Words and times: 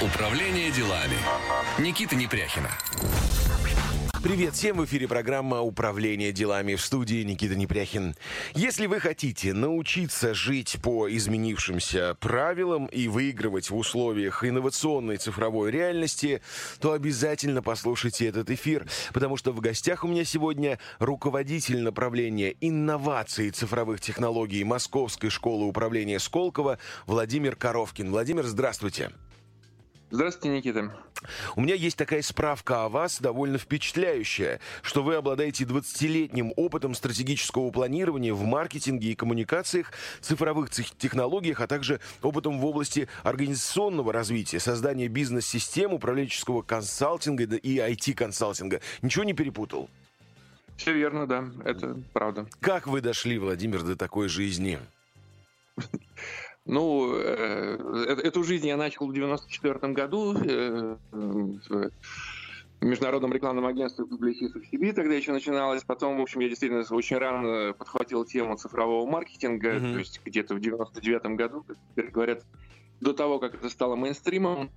Управление 0.00 0.70
делами. 0.70 1.16
Никита 1.78 2.14
Непряхина. 2.14 2.70
Привет 4.24 4.54
всем! 4.54 4.78
В 4.78 4.86
эфире 4.86 5.06
программа 5.06 5.60
«Управление 5.60 6.32
делами» 6.32 6.76
в 6.76 6.80
студии 6.80 7.22
Никита 7.24 7.56
Непряхин. 7.56 8.14
Если 8.54 8.86
вы 8.86 8.98
хотите 8.98 9.52
научиться 9.52 10.32
жить 10.32 10.78
по 10.82 11.14
изменившимся 11.14 12.16
правилам 12.18 12.86
и 12.86 13.06
выигрывать 13.06 13.68
в 13.68 13.76
условиях 13.76 14.42
инновационной 14.42 15.18
цифровой 15.18 15.70
реальности, 15.70 16.40
то 16.80 16.92
обязательно 16.92 17.60
послушайте 17.60 18.26
этот 18.26 18.48
эфир, 18.48 18.86
потому 19.12 19.36
что 19.36 19.52
в 19.52 19.60
гостях 19.60 20.04
у 20.04 20.08
меня 20.08 20.24
сегодня 20.24 20.78
руководитель 21.00 21.82
направления 21.82 22.54
инноваций 22.62 23.50
цифровых 23.50 24.00
технологий 24.00 24.64
Московской 24.64 25.28
школы 25.28 25.66
управления 25.66 26.18
Сколково 26.18 26.78
Владимир 27.04 27.56
Коровкин. 27.56 28.10
Владимир, 28.10 28.46
здравствуйте! 28.46 29.10
Здравствуйте, 30.14 30.56
Никита. 30.56 30.92
У 31.56 31.60
меня 31.60 31.74
есть 31.74 31.98
такая 31.98 32.22
справка 32.22 32.84
о 32.84 32.88
вас, 32.88 33.20
довольно 33.20 33.58
впечатляющая, 33.58 34.60
что 34.82 35.02
вы 35.02 35.16
обладаете 35.16 35.64
20-летним 35.64 36.52
опытом 36.54 36.94
стратегического 36.94 37.68
планирования 37.72 38.32
в 38.32 38.44
маркетинге 38.44 39.08
и 39.08 39.14
коммуникациях, 39.16 39.90
цифровых 40.20 40.70
технологиях, 40.70 41.60
а 41.60 41.66
также 41.66 41.98
опытом 42.22 42.60
в 42.60 42.64
области 42.64 43.08
организационного 43.24 44.12
развития, 44.12 44.60
создания 44.60 45.08
бизнес-систем, 45.08 45.92
управленческого 45.92 46.62
консалтинга 46.62 47.56
и 47.56 47.78
IT-консалтинга. 47.78 48.80
Ничего 49.02 49.24
не 49.24 49.32
перепутал? 49.32 49.90
Все 50.76 50.92
верно, 50.92 51.26
да, 51.26 51.44
это 51.64 52.00
правда. 52.12 52.46
Как 52.60 52.86
вы 52.86 53.00
дошли, 53.00 53.36
Владимир, 53.36 53.82
до 53.82 53.96
такой 53.96 54.28
жизни? 54.28 54.78
Ну, 56.66 57.14
э, 57.14 57.76
эту 58.22 58.42
жизнь 58.42 58.66
я 58.66 58.76
начал 58.76 59.06
в 59.06 59.12
94 59.12 59.92
году 59.92 60.34
э, 60.34 60.96
в 61.10 61.90
международном 62.80 63.32
рекламном 63.32 63.66
агентстве 63.66 64.06
Publicis 64.06 64.58
в 64.58 64.66
Сибири, 64.66 64.92
тогда 64.92 65.14
еще 65.14 65.32
начиналось. 65.32 65.84
Потом, 65.84 66.18
в 66.18 66.22
общем, 66.22 66.40
я 66.40 66.48
действительно 66.48 66.84
очень 66.90 67.18
рано 67.18 67.74
подхватил 67.74 68.24
тему 68.24 68.56
цифрового 68.56 69.06
маркетинга, 69.06 69.76
mm-hmm. 69.76 69.92
то 69.92 69.98
есть 69.98 70.20
где-то 70.24 70.54
в 70.54 70.60
99 70.60 71.22
году, 71.36 71.64
как 71.96 72.10
говорят, 72.10 72.44
до 73.00 73.12
того, 73.12 73.38
как 73.38 73.54
это 73.54 73.68
стало 73.68 73.96
мейнстримом. 73.96 74.70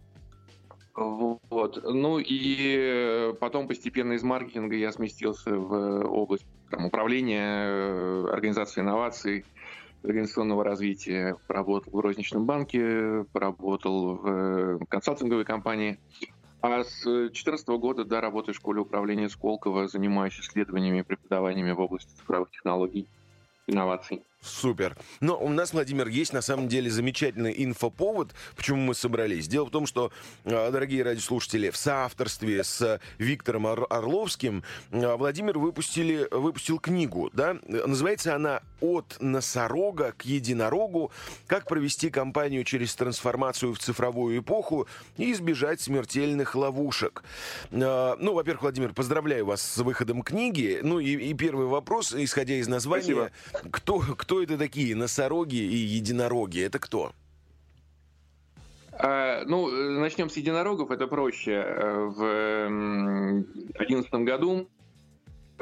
Вот. 0.94 1.84
Ну 1.84 2.20
и 2.20 3.34
потом 3.40 3.68
постепенно 3.68 4.14
из 4.14 4.24
маркетинга 4.24 4.76
я 4.76 4.92
сместился 4.92 5.56
в 5.56 6.06
область 6.06 6.46
там, 6.72 6.86
управления, 6.86 7.68
э, 7.68 8.28
организации 8.32 8.82
инноваций, 8.82 9.46
организационного 10.08 10.64
развития, 10.64 11.38
поработал 11.48 11.94
в 11.94 12.00
розничном 12.00 12.46
банке, 12.46 13.26
поработал 13.34 14.16
в 14.16 14.28
э, 14.28 14.80
консалтинговой 14.90 15.46
компании. 15.46 16.00
А 16.62 16.84
с 16.84 17.04
2014 17.04 17.68
года, 17.70 18.04
да, 18.04 18.20
работаю 18.22 18.56
в 18.56 18.58
школе 18.58 18.82
управления 18.82 19.30
Сколково, 19.30 19.88
занимаюсь 19.88 20.40
исследованиями 20.40 21.00
и 21.00 21.04
преподаваниями 21.04 21.72
в 21.72 21.80
области 21.80 22.10
цифровых 22.18 22.50
технологий, 22.52 23.08
инноваций. 23.68 24.24
Супер. 24.48 24.98
Но 25.20 25.38
у 25.38 25.50
нас, 25.50 25.74
Владимир, 25.74 26.08
есть 26.08 26.34
на 26.34 26.42
самом 26.42 26.68
деле 26.68 26.90
замечательный 26.90 27.54
инфоповод, 27.58 28.34
почему 28.56 28.78
мы 28.78 28.96
собрались. 28.96 29.48
Дело 29.48 29.66
в 29.66 29.72
том, 29.72 29.86
что, 29.86 30.12
а, 30.46 30.72
дорогие 30.72 31.04
радиослушатели, 31.04 31.70
в 31.70 31.78
соавторстве 31.78 32.64
с 32.64 33.00
Виктором 33.18 33.68
Орловским 33.68 34.64
а, 34.92 35.18
Владимир 35.18 35.58
выпустили, 35.58 36.28
выпустил 36.32 36.80
книгу. 36.80 37.30
Да? 37.34 37.58
Называется 37.68 38.36
она 38.36 38.62
«От 38.80 39.18
носорога 39.20 40.14
к 40.18 40.26
единорогу. 40.26 41.12
Как 41.48 41.68
провести 41.68 42.10
компанию 42.10 42.64
через 42.64 42.96
трансформацию 42.96 43.74
в 43.74 43.80
цифровую 43.80 44.40
эпоху 44.40 44.88
и 45.18 45.32
избежать 45.32 45.82
смертельных 45.82 46.56
ловушек». 46.56 47.24
А, 47.72 48.16
ну, 48.20 48.34
во-первых, 48.34 48.64
Владимир, 48.64 48.94
поздравляю 48.94 49.46
вас 49.46 49.62
с 49.62 49.78
выходом 49.78 50.22
книги. 50.22 50.80
Ну 50.82 51.00
и, 51.00 51.16
и 51.16 51.34
первый 51.34 51.68
вопрос, 51.68 52.14
исходя 52.14 52.56
из 52.56 52.68
названия. 52.68 52.98
Спасибо. 52.98 53.32
Кто, 53.72 54.00
кто 54.00 54.37
кто 54.38 54.44
это 54.44 54.58
такие 54.58 54.96
носороги 54.96 55.56
и 55.56 55.76
единороги? 55.76 56.60
Это 56.60 56.78
кто? 56.78 57.12
А, 58.92 59.44
ну, 59.46 59.68
начнем 60.00 60.30
с 60.30 60.38
единорогов, 60.38 60.92
это 60.92 61.08
проще. 61.08 61.54
Э, 61.54 62.06
в 62.06 63.44
2011 63.56 64.14
году 64.26 64.68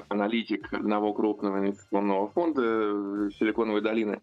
аналитик 0.10 0.74
одного 0.74 1.14
крупного 1.14 1.60
инвестиционного 1.60 2.28
фонда 2.28 2.62
э, 2.64 3.30
Силиконовой 3.40 3.82
долины 3.82 4.22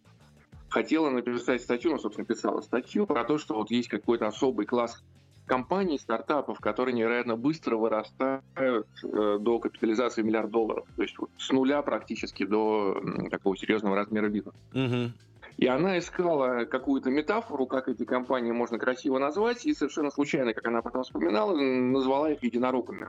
хотела 0.69 1.09
написать 1.09 1.63
статью, 1.63 1.93
ну, 1.93 1.99
собственно, 1.99 2.27
писала 2.27 2.61
статью 2.61 3.07
про 3.07 3.25
то, 3.25 3.39
что 3.39 3.55
вот 3.55 3.71
есть 3.71 3.89
какой-то 3.89 4.27
особый 4.27 4.67
класс 4.67 5.03
компаний, 5.47 5.99
стартапов, 5.99 6.61
которые 6.61 6.95
невероятно 6.95 7.37
быстро 7.37 7.77
вырастают 7.77 8.87
э, 9.03 9.39
до 9.41 9.59
капитализации 9.59 10.23
миллиард 10.23 10.51
долларов. 10.51 10.87
То 10.97 11.03
есть 11.03 11.19
вот 11.19 11.31
с 11.39 11.51
нуля 11.51 11.83
практически 11.83 12.45
до 12.45 13.01
э, 13.03 13.29
такого 13.31 13.57
серьезного 13.57 13.97
размера 13.97 14.29
бизнеса. 14.29 14.57
Угу. 14.73 15.13
И 15.59 15.67
она 15.67 15.99
искала 15.99 16.65
какую-то 16.65 17.11
метафору, 17.11 17.67
как 17.67 17.89
эти 17.89 18.05
компании 18.05 18.53
можно 18.53 18.79
красиво 18.79 19.19
назвать, 19.19 19.67
и 19.67 19.75
совершенно 19.75 20.11
случайно, 20.11 20.55
как 20.55 20.67
она 20.67 20.83
потом 20.83 21.03
вспоминала, 21.03 21.55
назвала 21.57 22.33
их 22.33 22.43
единорогами. 22.43 23.09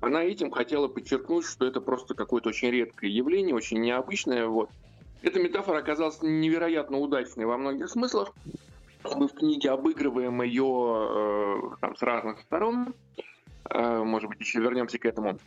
Она 0.00 0.22
этим 0.22 0.50
хотела 0.50 0.88
подчеркнуть, 0.88 1.44
что 1.44 1.66
это 1.66 1.80
просто 1.80 2.14
какое-то 2.14 2.50
очень 2.50 2.70
редкое 2.70 3.10
явление, 3.10 3.54
очень 3.54 3.80
необычное. 3.80 4.46
Вот. 4.46 4.70
Эта 5.22 5.40
метафора 5.40 5.78
оказалась 5.78 6.22
невероятно 6.22 6.98
удачной 6.98 7.46
во 7.46 7.56
многих 7.56 7.88
смыслах 7.88 8.32
мы 9.14 9.28
в 9.28 9.34
книге 9.34 9.70
обыгрываем 9.70 10.42
ее 10.42 10.64
э, 10.64 11.76
там, 11.80 11.96
с 11.96 12.02
разных 12.02 12.40
сторон. 12.40 12.94
Э, 13.70 14.02
может 14.02 14.28
быть, 14.28 14.40
еще 14.40 14.60
вернемся 14.60 14.98
к 14.98 15.04
этому. 15.04 15.38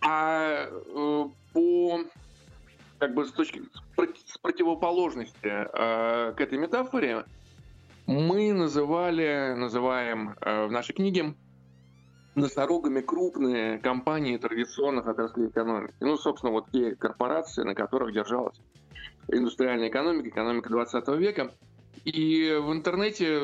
А 0.00 0.66
э, 0.68 1.24
по 1.52 2.00
как 2.98 3.14
бы 3.14 3.24
с 3.24 3.32
точки 3.32 3.62
с 4.26 4.38
противоположности 4.38 5.46
э, 5.46 6.32
к 6.32 6.40
этой 6.40 6.58
метафоре 6.58 7.24
мы 8.06 8.52
называли, 8.52 9.54
называем 9.56 10.36
э, 10.40 10.66
в 10.66 10.72
нашей 10.72 10.94
книге 10.94 11.34
носорогами 12.34 13.00
крупные 13.00 13.78
компании 13.78 14.36
традиционных 14.36 15.06
отраслей 15.06 15.48
экономики. 15.48 15.94
Ну, 16.00 16.16
собственно, 16.16 16.52
вот 16.52 16.70
те 16.72 16.94
корпорации, 16.96 17.62
на 17.62 17.74
которых 17.74 18.12
держалась 18.12 18.60
индустриальная 19.28 19.88
экономика, 19.88 20.28
экономика 20.28 20.68
20 20.68 21.08
века– 21.08 21.52
и 22.04 22.58
в 22.60 22.72
интернете 22.72 23.42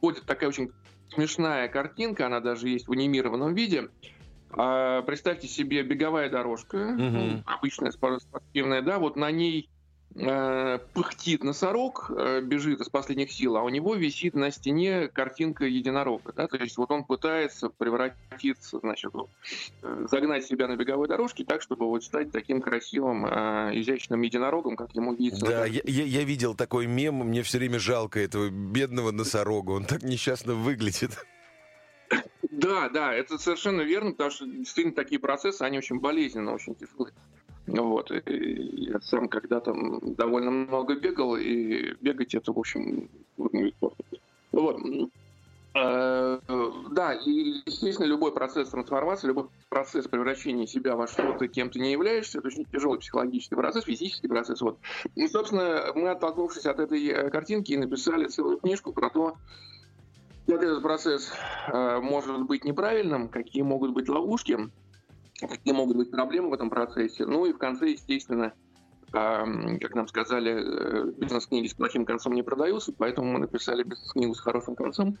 ходит 0.00 0.24
такая 0.24 0.48
очень 0.48 0.72
смешная 1.10 1.68
картинка, 1.68 2.26
она 2.26 2.40
даже 2.40 2.68
есть 2.68 2.88
в 2.88 2.92
анимированном 2.92 3.54
виде. 3.54 3.90
А, 4.50 5.02
представьте 5.02 5.48
себе 5.48 5.82
беговая 5.82 6.28
дорожка, 6.28 6.76
угу. 6.76 7.42
обычная 7.46 7.92
спортивная, 7.92 8.82
да, 8.82 8.98
вот 8.98 9.16
на 9.16 9.30
ней 9.30 9.68
пыхтит 10.14 11.42
носорог, 11.42 12.10
э, 12.14 12.40
бежит 12.40 12.80
из 12.80 12.88
последних 12.88 13.32
сил, 13.32 13.56
а 13.56 13.62
у 13.62 13.68
него 13.68 13.94
висит 13.94 14.34
на 14.34 14.50
стене 14.50 15.08
картинка 15.08 15.64
единорога. 15.64 16.32
Да? 16.32 16.46
То 16.48 16.56
есть 16.58 16.76
вот 16.76 16.90
он 16.90 17.04
пытается 17.04 17.70
превратиться, 17.70 18.78
значит, 18.80 19.12
э, 19.82 20.06
загнать 20.10 20.44
себя 20.44 20.68
на 20.68 20.76
беговой 20.76 21.08
дорожке 21.08 21.44
так, 21.44 21.62
чтобы 21.62 21.86
вот 21.86 22.04
стать 22.04 22.30
таким 22.30 22.60
красивым, 22.60 23.26
э, 23.26 23.70
изящным 23.80 24.22
единорогом, 24.22 24.76
как 24.76 24.94
ему 24.94 25.14
видится. 25.14 25.46
Да, 25.46 25.66
я, 25.66 25.82
я 25.84 26.24
видел 26.24 26.54
такой 26.54 26.86
мем, 26.86 27.14
мне 27.16 27.42
все 27.42 27.58
время 27.58 27.78
жалко 27.78 28.20
этого 28.20 28.50
бедного 28.50 29.10
носорога, 29.10 29.70
он 29.70 29.84
так 29.84 30.02
несчастно 30.02 30.54
выглядит. 30.54 31.12
Да, 32.50 32.90
да, 32.90 33.14
это 33.14 33.38
совершенно 33.38 33.80
верно, 33.80 34.10
потому 34.10 34.30
что 34.30 34.46
действительно 34.46 34.94
такие 34.94 35.18
процессы, 35.18 35.62
они 35.62 35.78
очень 35.78 36.00
болезненно, 36.00 36.52
очень 36.52 36.74
тяжелые. 36.74 37.14
Вот. 37.80 38.10
И 38.10 38.90
я 38.90 39.00
сам 39.00 39.28
когда-то 39.28 39.74
довольно 40.02 40.50
много 40.50 40.94
бегал, 40.94 41.36
и 41.36 41.94
бегать 42.00 42.34
это, 42.34 42.52
в 42.52 42.58
общем, 42.58 43.08
Вот. 44.52 44.80
Э, 45.74 46.38
да, 46.90 47.14
и, 47.14 47.62
естественно, 47.64 48.06
любой 48.06 48.32
процесс 48.32 48.68
трансформации, 48.68 49.28
любой 49.28 49.46
процесс 49.70 50.06
превращения 50.06 50.66
себя 50.66 50.96
во 50.96 51.06
что-то, 51.06 51.48
кем 51.48 51.70
ты 51.70 51.80
не 51.80 51.92
являешься, 51.92 52.38
это 52.38 52.48
очень 52.48 52.66
тяжелый 52.66 52.98
психологический 52.98 53.54
процесс, 53.54 53.84
физический 53.84 54.28
процесс. 54.28 54.60
Вот. 54.60 54.76
И, 55.14 55.26
собственно, 55.28 55.92
мы, 55.94 56.10
оттолкнувшись 56.10 56.66
от 56.66 56.78
этой 56.78 57.06
э, 57.06 57.30
картинки, 57.30 57.72
написали 57.72 58.26
целую 58.26 58.58
книжку 58.58 58.92
про 58.92 59.08
то, 59.08 59.36
как 60.46 60.62
этот 60.62 60.82
процесс 60.82 61.32
э, 61.68 62.00
может 62.00 62.42
быть 62.42 62.64
неправильным, 62.64 63.30
какие 63.30 63.62
могут 63.62 63.92
быть 63.92 64.10
ловушки, 64.10 64.58
какие 65.48 65.74
могут 65.74 65.96
быть 65.96 66.10
проблемы 66.10 66.50
в 66.50 66.54
этом 66.54 66.70
процессе. 66.70 67.26
Ну 67.26 67.46
и 67.46 67.52
в 67.52 67.58
конце, 67.58 67.90
естественно, 67.90 68.52
как 69.12 69.94
нам 69.94 70.08
сказали, 70.08 70.52
э, 70.52 71.12
бизнес-книги 71.18 71.66
с 71.66 71.74
плохим 71.74 72.06
концом 72.06 72.32
не 72.32 72.42
продаются, 72.42 72.94
поэтому 72.96 73.32
мы 73.32 73.40
написали 73.40 73.82
бизнес-книгу 73.82 74.34
с 74.34 74.40
хорошим 74.40 74.74
концом. 74.74 75.18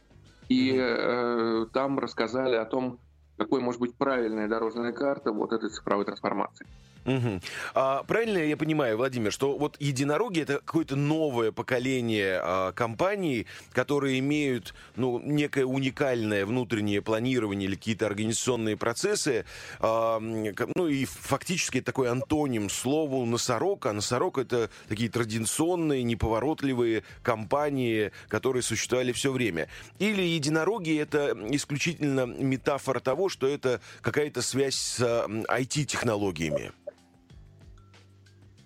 И 0.48 0.74
э, 0.74 1.66
там 1.72 1.98
рассказали 1.98 2.56
о 2.56 2.64
том, 2.64 2.98
какой 3.36 3.60
может 3.60 3.80
быть 3.80 3.94
правильная 3.94 4.48
дорожная 4.48 4.92
карта 4.92 5.32
вот 5.32 5.52
этой 5.52 5.70
цифровой 5.70 6.04
трансформации. 6.04 6.66
Угу. 7.04 7.40
А, 7.74 8.02
правильно 8.04 8.38
я 8.38 8.56
понимаю, 8.56 8.96
Владимир, 8.96 9.32
что 9.32 9.56
вот 9.58 9.76
единороги 9.80 10.40
это 10.40 10.60
какое-то 10.64 10.94
новое 10.94 11.50
поколение 11.50 12.40
а, 12.42 12.72
компаний, 12.72 13.46
которые 13.72 14.20
имеют 14.20 14.74
ну, 14.94 15.18
некое 15.18 15.64
уникальное 15.64 16.46
внутреннее 16.46 17.02
планирование 17.02 17.68
или 17.68 17.74
какие-то 17.74 18.06
организационные 18.06 18.76
процессы, 18.76 19.44
а, 19.80 20.20
ну 20.20 20.86
и 20.86 21.04
фактически 21.04 21.80
такой 21.80 22.08
антоним 22.08 22.70
слову 22.70 23.24
носорог, 23.26 23.86
а 23.86 23.92
носорог 23.92 24.38
это 24.38 24.70
такие 24.88 25.10
традиционные, 25.10 26.04
неповоротливые 26.04 27.02
компании, 27.22 28.12
которые 28.28 28.62
существовали 28.62 29.10
все 29.12 29.32
время. 29.32 29.68
Или 29.98 30.22
единороги 30.22 30.96
это 30.98 31.36
исключительно 31.50 32.26
метафора 32.26 33.00
того, 33.00 33.21
что 33.28 33.46
это 33.46 33.80
какая-то 34.00 34.42
связь 34.42 34.76
с 34.76 35.00
IT-технологиями. 35.00 36.72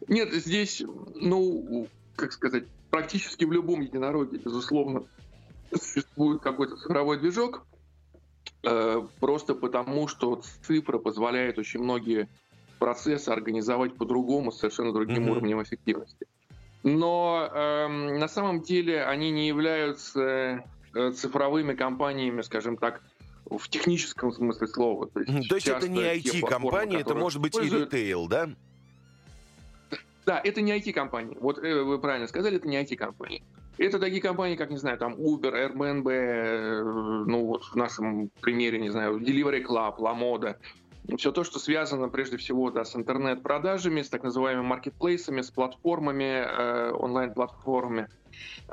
Нет, 0.09 0.33
здесь, 0.33 0.83
ну, 1.15 1.89
как 2.15 2.33
сказать, 2.33 2.65
практически 2.91 3.45
в 3.45 3.53
любом 3.53 3.81
единороге, 3.81 4.39
безусловно, 4.39 5.05
существует 5.75 6.41
какой-то 6.43 6.77
цифровой 6.77 7.19
движок, 7.19 7.67
э, 8.63 9.03
просто 9.21 9.55
потому, 9.55 10.09
что 10.09 10.43
цифра 10.63 10.99
позволяет 10.99 11.59
очень 11.59 11.81
многие 11.81 12.29
процессы 12.79 13.31
организовать 13.31 13.97
по-другому, 13.97 14.53
с 14.53 14.59
совершенно 14.59 14.93
другим 14.93 15.27
mm-hmm. 15.27 15.31
уровнем 15.31 15.63
эффективности. 15.63 16.27
Но 16.83 17.51
э, 17.53 17.89
на 17.89 18.29
самом 18.29 18.63
деле 18.63 19.05
они 19.05 19.31
не 19.31 19.49
являются 19.49 20.65
э, 20.95 21.11
цифровыми 21.13 21.75
компаниями, 21.75 22.43
скажем 22.43 22.77
так, 22.77 23.03
в 23.51 23.69
техническом 23.69 24.33
смысле 24.33 24.67
слова. 24.69 25.09
То 25.09 25.21
есть, 25.21 25.49
То 25.49 25.55
есть 25.55 25.69
это 25.69 25.89
не 25.89 26.01
IT-компания, 26.01 27.01
это 27.01 27.15
может 27.15 27.41
быть 27.41 27.57
и 27.57 27.69
ритейл, 27.69 28.27
да? 28.27 28.51
Да, 30.25 30.41
это 30.43 30.61
не 30.61 30.73
IT-компании. 30.73 31.37
Вот 31.41 31.59
э, 31.59 31.83
вы 31.83 32.01
правильно 32.01 32.27
сказали, 32.27 32.57
это 32.57 32.67
не 32.67 32.83
IT-компании. 32.83 33.45
Это 33.79 33.99
такие 33.99 34.21
компании, 34.21 34.57
как, 34.57 34.71
не 34.71 34.79
знаю, 34.79 34.99
там 34.99 35.15
Uber, 35.15 35.53
Airbnb, 35.53 36.11
э, 36.11 36.83
ну 37.27 37.47
вот 37.47 37.65
в 37.65 37.77
нашем 37.77 38.31
примере, 38.41 38.81
не 38.81 38.91
знаю, 38.91 39.19
Delivery 39.19 39.65
Club, 39.65 39.99
LaModa. 39.99 40.57
Все 41.17 41.31
то, 41.31 41.45
что 41.45 41.61
связано 41.61 42.09
прежде 42.09 42.37
всего 42.37 42.71
да, 42.73 42.85
с 42.85 42.97
интернет-продажами, 42.97 44.03
с 44.03 44.09
так 44.09 44.25
называемыми 44.25 44.67
маркетплейсами, 44.67 45.43
с 45.43 45.51
платформами, 45.51 46.45
э, 46.45 46.93
онлайн-платформами. 46.93 48.09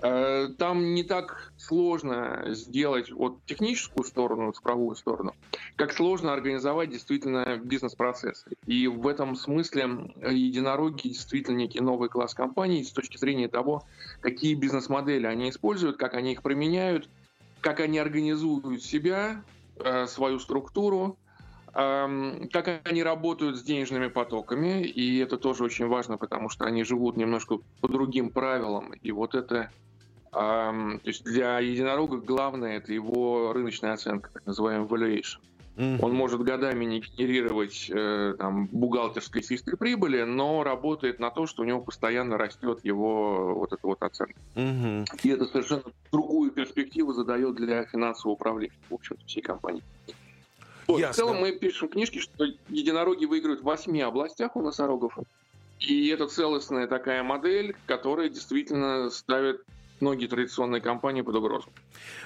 Э, 0.01 0.50
там 0.57 0.94
не 0.94 1.04
так 1.04 1.54
сложно 1.57 2.44
сделать 2.48 3.12
вот 3.12 3.45
техническую 3.45 4.04
сторону, 4.04 4.51
цифровую 4.51 4.95
сторону, 4.95 5.33
как 5.75 5.94
сложно 5.94 6.33
организовать 6.33 6.89
действительно 6.89 7.57
бизнес-процессы. 7.57 8.51
И 8.65 8.88
в 8.88 9.07
этом 9.07 9.36
смысле 9.36 10.12
единороги 10.21 11.10
действительно 11.10 11.57
некий 11.57 11.80
новый 11.80 12.10
класс 12.10 12.33
компаний 12.33 12.83
с 12.83 12.92
точки 12.92 13.18
зрения 13.18 13.48
того, 13.48 13.83
какие 14.21 14.56
бизнес-модели 14.56 15.27
они 15.27 15.50
используют, 15.50 15.98
как 15.98 16.16
они 16.16 16.33
их 16.33 16.42
применяют, 16.42 17.07
как 17.62 17.80
они 17.80 18.00
организуют 18.00 18.83
себя, 18.83 19.44
э, 19.77 20.07
свою 20.07 20.39
структуру, 20.39 21.18
как 21.74 22.81
они 22.84 23.04
работают 23.04 23.58
с 23.58 23.64
денежными 23.64 24.08
потоками, 24.08 24.84
и 24.84 25.18
это 25.18 25.38
тоже 25.38 25.64
очень 25.64 25.88
важно, 25.88 26.18
потому 26.18 26.50
что 26.50 26.66
они 26.66 26.84
живут 26.84 27.18
немножко 27.18 27.58
по 27.81 27.88
другим 27.88 28.30
правилам, 28.30 28.94
и 28.94 29.12
вот 29.12 29.36
это 29.36 29.72
то 30.31 31.00
есть 31.04 31.24
для 31.24 31.60
единорога 31.60 32.18
главное 32.18 32.78
это 32.78 32.92
его 32.92 33.54
рыночная 33.54 33.94
оценка, 33.94 34.31
так 34.34 34.44
называемый 34.48 34.88
valuation. 34.88 35.38
Mm-hmm. 35.75 36.00
Он 36.02 36.14
может 36.14 36.42
годами 36.42 36.86
не 36.86 37.00
генерировать 37.00 37.90
э, 37.90 38.36
там, 38.38 38.68
бухгалтерской 38.68 39.42
чистой 39.42 39.76
прибыли, 39.76 40.22
но 40.22 40.64
работает 40.64 41.19
на 41.19 41.31
то, 41.31 41.48
что 41.48 41.64
у 41.64 41.66
него 41.66 41.81
постоянно 41.81 42.38
растет 42.38 42.80
его 42.84 43.56
вот 43.56 43.74
эта 43.74 43.88
вот 43.88 44.02
оценка. 44.04 44.36
Mm-hmm. 44.56 45.06
И 45.24 45.30
это 45.30 45.46
совершенно 45.46 45.84
другую 46.12 46.52
перспективу 46.52 47.14
задает 47.14 47.56
для 47.56 47.86
финансового 47.86 48.36
управления, 48.36 48.74
в 48.90 48.94
общем 48.94 49.18
всей 49.26 49.42
компании. 49.42 49.84
Вот, 50.88 51.01
в 51.01 51.12
целом 51.12 51.38
мы 51.38 51.51
пишем 51.53 51.88
книжки, 51.89 52.19
что 52.19 52.45
единороги 52.69 53.25
выиграют 53.25 53.62
в 53.62 53.63
восьми 53.63 54.01
областях 54.01 54.56
у 54.56 54.62
носорогов. 54.62 55.18
И 55.80 56.07
это 56.09 56.27
целостная 56.27 56.88
такая 56.88 57.24
модель, 57.24 57.75
которая 57.88 58.30
действительно 58.30 59.09
ставит 59.09 59.63
многие 60.00 60.28
традиционные 60.28 60.81
компании 60.81 61.22
под 61.22 61.36
угрозу. 61.36 61.69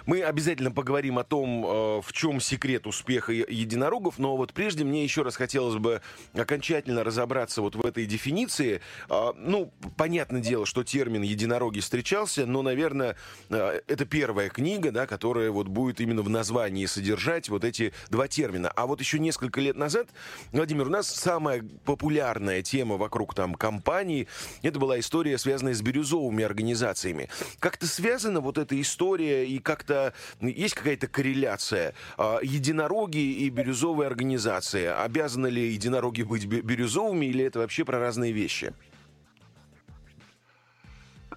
Мы 0.06 0.22
обязательно 0.22 0.72
поговорим 0.72 1.19
о 1.19 1.24
том, 1.24 1.66
э, 1.66 2.02
в 2.02 2.14
чем 2.14 2.40
секрет 2.40 2.88
успеха 2.88 3.31
единорогов, 3.31 4.19
но 4.19 4.38
вот 4.38 4.54
прежде 4.54 4.84
мне 4.84 5.04
еще 5.04 5.22
раз 5.22 5.36
хотелось 5.36 5.75
бы 5.75 6.02
окончательно 6.34 7.04
разобраться 7.04 7.62
вот 7.62 7.75
в 7.75 7.86
этой 7.86 8.06
дефиниции. 8.06 8.81
А, 9.10 9.34
ну, 9.38 9.72
понятное 9.98 10.42
дело, 10.42 10.66
что 10.66 10.84
термин 10.84 11.22
единороги 11.22 11.80
встречался, 11.80 12.46
но, 12.46 12.62
наверное, 12.62 13.16
э, 13.50 13.81
это 13.88 14.06
первая 14.06 14.50
книга, 14.50 14.92
да, 14.92 15.06
которая 15.06 15.52
вот 15.52 15.68
будет 15.68 16.00
именно 16.00 16.22
в 16.22 16.30
названии 16.30 16.86
содержать 16.86 17.50
вот 17.50 17.64
эти 17.64 17.94
два 18.10 18.28
термина. 18.28 18.69
А 18.75 18.86
вот 18.86 19.00
еще 19.00 19.19
несколько 19.19 19.62
лет 19.62 19.75
назад, 19.75 20.08
Владимир, 20.52 20.88
у 20.88 20.92
нас 20.92 21.08
самая 21.08 21.64
популярная 21.86 22.62
тема 22.62 22.98
вокруг 22.98 23.34
там 23.36 23.56
компаний, 23.56 24.28
это 24.62 24.80
была 24.80 25.00
история, 25.00 25.38
связанная 25.38 25.74
с 25.74 25.81
бирюзовыми 25.81 26.44
организациями. 26.44 27.30
Как-то 27.59 27.88
связана 27.88 28.39
вот 28.39 28.57
эта 28.57 28.80
история 28.80 29.45
и 29.45 29.59
как-то 29.59 30.13
есть 30.42 30.75
какая-то 30.75 31.07
корреляция? 31.07 31.95
А, 32.18 32.39
единороги 32.42 33.18
и 33.18 33.50
бирюзовые 33.50 34.07
организации. 34.07 34.86
Обязаны 34.86 35.48
ли 35.48 35.69
единороги 35.69 36.21
быть 36.21 36.45
бирюзовыми 36.45 37.25
или 37.25 37.45
это 37.45 37.59
вообще 37.59 37.83
про 37.83 38.00
разные 38.00 38.31
вещи? 38.31 38.74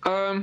А, 0.02 0.42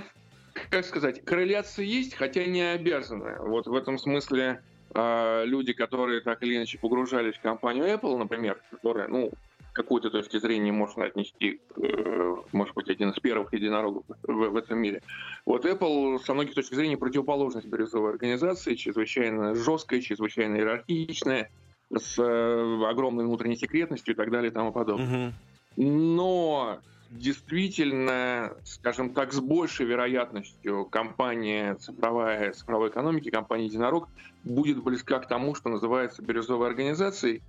как 0.70 0.86
сказать, 0.86 1.24
корреляция 1.26 1.86
есть, 1.86 2.16
хотя 2.16 2.46
не 2.46 2.62
обязаны. 2.62 3.38
Вот 3.40 3.68
в 3.68 3.76
этом 3.76 4.00
смысле 4.00 4.62
а, 4.96 5.44
люди, 5.44 5.74
которые 5.74 6.22
так 6.22 6.42
или 6.42 6.58
иначе 6.58 6.80
погружались 6.80 7.36
в 7.36 7.42
компанию 7.42 7.86
Apple, 7.86 8.18
например, 8.18 8.60
которая, 8.72 9.08
ну, 9.08 9.32
какой-то 9.78 10.10
точки 10.10 10.40
зрения 10.40 10.72
можно 10.72 11.06
отнести, 11.06 11.62
э, 11.78 12.36
может 12.52 12.74
быть, 12.74 12.90
один 12.90 13.12
из 13.12 13.20
первых 13.20 13.54
единорогов 13.54 14.04
в, 14.24 14.34
в 14.34 14.56
этом 14.56 14.80
мире. 14.80 15.02
Вот 15.46 15.66
Apple 15.66 16.20
со 16.26 16.34
многих 16.34 16.56
точек 16.56 16.74
зрения 16.74 16.98
противоположность 16.98 17.68
бирюзовой 17.68 18.10
организации, 18.10 18.74
чрезвычайно 18.74 19.54
жесткая, 19.54 20.02
чрезвычайно 20.02 20.58
иерархичная, 20.58 21.52
с 21.96 22.18
э, 22.18 22.90
огромной 22.90 23.26
внутренней 23.26 23.56
секретностью 23.56 24.14
и 24.14 24.18
так 24.18 24.32
далее 24.32 24.52
и 24.52 24.54
тому 24.54 24.72
подобное. 24.72 25.28
Угу. 25.28 25.84
Но 25.84 26.80
действительно, 27.12 28.54
скажем 28.64 29.14
так, 29.14 29.32
с 29.32 29.40
большей 29.40 29.86
вероятностью 29.86 30.86
компания 30.86 31.76
цифровая, 31.76 32.52
цифровой 32.52 32.90
экономики, 32.90 33.30
компания 33.30 33.66
Единорог 33.66 34.10
будет 34.44 34.84
близка 34.84 35.20
к 35.20 35.28
тому, 35.28 35.56
что 35.56 35.70
называется 35.70 36.22
бирюзовой 36.22 36.68
организацией, 36.68 37.42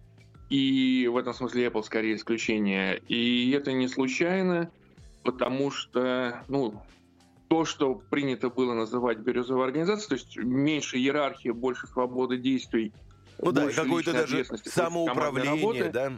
и 0.51 1.09
в 1.09 1.17
этом 1.17 1.35
смысле 1.35 1.67
Apple 1.67 1.83
скорее 1.83 2.17
исключение. 2.17 3.03
И 3.09 3.51
это 3.53 3.73
не 3.73 3.89
случайно, 3.89 4.71
потому 5.23 5.71
что, 5.71 6.43
ну, 6.49 6.81
то, 7.49 7.65
что 7.65 7.95
принято 7.95 8.51
было 8.51 8.75
называть 8.75 9.19
бирюзовой 9.19 9.67
организацией, 9.67 10.09
то 10.09 10.15
есть 10.15 10.37
меньше 10.37 10.99
иерархии, 10.99 11.51
больше 11.51 11.87
свободы 11.87 12.37
действий. 12.39 12.93
Ну 13.41 13.53
да, 13.53 13.71
какое-то 13.71 14.13
даже 14.13 14.45
самоуправление, 14.65 15.91
да? 15.91 16.13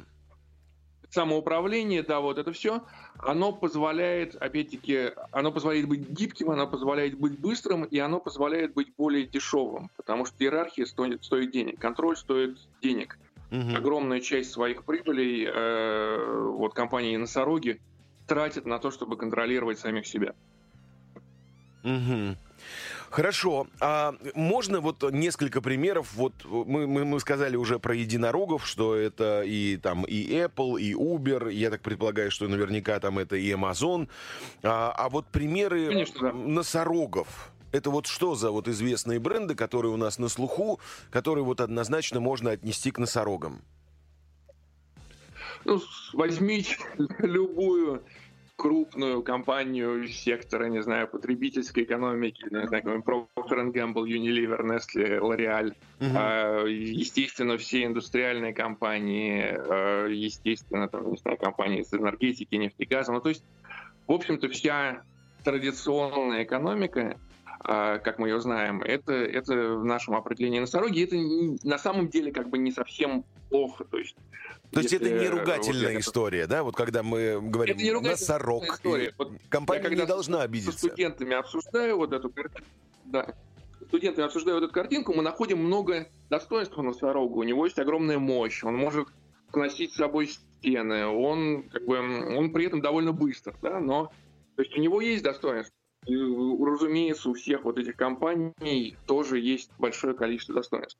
Самоуправление, 1.11 2.05
да, 2.05 2.21
вот 2.21 2.39
это 2.39 2.53
все, 2.53 2.85
оно 3.19 3.53
позволяет, 3.53 4.37
опять-таки, 4.37 5.11
оно 5.33 5.51
позволяет 5.51 5.89
быть 5.89 6.09
гибким, 6.09 6.51
оно 6.51 6.69
позволяет 6.69 7.19
быть 7.19 7.37
быстрым, 7.39 7.85
и 7.85 7.99
оно 7.99 8.21
позволяет 8.21 8.75
быть 8.75 8.95
более 8.97 9.27
дешевым, 9.27 9.91
потому 9.97 10.25
что 10.25 10.37
иерархия 10.39 10.87
стоит, 10.87 11.25
стоит 11.25 11.51
денег, 11.51 11.81
контроль 11.81 12.17
стоит 12.17 12.59
денег. 12.81 13.19
Угу. 13.50 13.76
Огромная 13.76 14.21
часть 14.21 14.52
своих 14.52 14.85
прибылей 14.85 15.47
э, 15.47 16.50
вот 16.57 16.75
компании 16.75 17.16
«Носороги» 17.16 17.80
тратит 18.26 18.64
на 18.64 18.78
то, 18.78 18.90
чтобы 18.90 19.16
контролировать 19.16 19.78
самих 19.78 20.07
себя. 20.07 20.35
Угу. 21.83 22.37
Хорошо. 23.11 23.66
А 23.80 24.14
можно 24.35 24.80
вот 24.80 25.02
несколько 25.12 25.61
примеров? 25.61 26.14
Вот 26.14 26.33
мы, 26.45 26.87
мы, 26.87 27.04
мы 27.04 27.19
сказали 27.19 27.57
уже 27.57 27.80
про 27.80 27.95
единорогов, 27.95 28.64
что 28.66 28.95
это 28.95 29.42
и 29.42 29.78
там 29.78 30.04
и 30.04 30.30
Apple, 30.33 30.80
и 30.80 30.95
Uber. 30.95 31.52
Я 31.52 31.71
так 31.71 31.80
предполагаю, 31.80 32.30
что 32.30 32.47
наверняка 32.47 33.00
там 33.00 33.19
это 33.19 33.35
и 33.35 33.50
Amazon. 33.50 34.09
А, 34.62 34.92
а 34.97 35.09
вот 35.09 35.26
примеры 35.26 35.88
Конечно, 35.88 36.30
да. 36.30 36.33
носорогов. 36.33 37.50
Это 37.73 37.91
вот 37.91 38.07
что 38.07 38.35
за 38.35 38.50
вот 38.50 38.69
известные 38.69 39.19
бренды, 39.19 39.55
которые 39.55 39.93
у 39.93 39.97
нас 39.97 40.19
на 40.19 40.29
слуху, 40.29 40.81
которые 41.11 41.45
вот 41.45 41.61
однозначно 41.61 42.21
можно 42.21 42.50
отнести 42.50 42.91
к 42.91 42.99
носорогам? 42.99 43.62
Ну, 45.65 45.81
возьмите 46.12 46.77
любую 47.19 48.03
крупную 48.61 49.23
компанию 49.23 50.07
сектора, 50.07 50.67
не 50.67 50.83
знаю, 50.83 51.09
потребительской 51.09 51.85
экономики, 51.85 52.45
не 52.50 52.67
знаю, 52.67 53.03
Procter 53.03 53.73
Gamble, 53.73 54.05
Unilever, 54.05 54.61
Nestle, 54.61 55.19
L'Oreal, 55.19 55.75
uh-huh. 55.99 56.71
естественно, 56.71 57.57
все 57.57 57.87
индустриальные 57.87 58.53
компании, 58.53 59.45
а, 59.49 60.07
естественно, 60.09 60.89
там, 60.89 61.11
не 61.11 61.17
знаю, 61.17 61.39
компании 61.39 61.81
из 61.81 61.95
энергетики, 61.95 62.55
нефти, 62.55 62.83
газа. 62.85 63.12
Ну, 63.12 63.23
то 63.23 63.31
есть, 63.31 63.45
в 64.07 64.12
общем-то, 64.12 64.50
вся 64.50 65.05
традиционная 65.43 66.45
экономика, 66.45 67.17
а, 67.17 67.30
как 67.62 68.19
мы 68.19 68.29
ее 68.29 68.40
знаем, 68.40 68.83
это, 68.83 69.12
это 69.12 69.75
в 69.75 69.85
нашем 69.85 70.14
определении 70.17 70.61
носороги, 70.61 71.05
это 71.05 71.67
на 71.67 71.79
самом 71.79 72.09
деле 72.09 72.33
как 72.33 72.49
бы 72.49 72.59
не 72.59 72.73
совсем 72.73 73.25
плохо. 73.50 73.85
То 73.85 73.99
есть 73.99 74.17
то 74.73 74.81
есть 74.81 74.93
это 74.93 75.11
не 75.11 75.29
ругательная 75.29 75.95
вот 75.95 76.00
история, 76.00 76.47
да? 76.47 76.62
Вот 76.62 76.76
когда 76.76 77.02
мы 77.02 77.40
говорим 77.40 77.76
это 77.76 77.85
не 77.85 77.93
носорог, 77.93 78.64
история. 78.64 79.12
Вот 79.19 79.33
компания 79.49 79.88
я, 79.88 79.97
не 79.97 80.07
должна 80.07 80.43
обидеться. 80.43 80.73
С 80.73 80.79
студентами 80.79 81.35
обсуждаю 81.35 81.97
вот 81.97 82.12
эту 82.12 82.31
картинку, 82.31 82.69
да, 83.07 83.35
студентами 83.88 84.26
обсуждаю 84.26 84.59
вот 84.59 84.64
эту 84.64 84.73
картинку, 84.73 85.12
мы 85.12 85.23
находим 85.23 85.59
много 85.59 86.07
достоинств 86.29 86.79
у 86.79 86.83
носорога. 86.83 87.38
У 87.38 87.43
него 87.43 87.64
есть 87.64 87.79
огромная 87.79 88.19
мощь, 88.19 88.62
он 88.62 88.76
может 88.76 89.09
сносить 89.52 89.93
с 89.93 89.97
собой 89.97 90.29
стены, 90.29 91.07
он 91.07 91.64
как 91.64 91.85
бы 91.85 91.99
он 91.99 92.52
при 92.52 92.67
этом 92.67 92.81
довольно 92.81 93.12
быстр, 93.12 93.57
да, 93.62 93.81
но 93.81 94.12
то 94.55 94.62
есть 94.62 94.76
у 94.76 94.81
него 94.81 95.00
есть 95.00 95.25
достоинства. 95.25 95.75
Разумеется, 96.07 97.28
у 97.28 97.35
всех 97.35 97.64
вот 97.64 97.78
этих 97.78 97.97
компаний 97.97 98.97
тоже 99.07 99.38
есть 99.38 99.71
большое 99.78 100.14
количество 100.14 100.54
достоинств. 100.54 100.99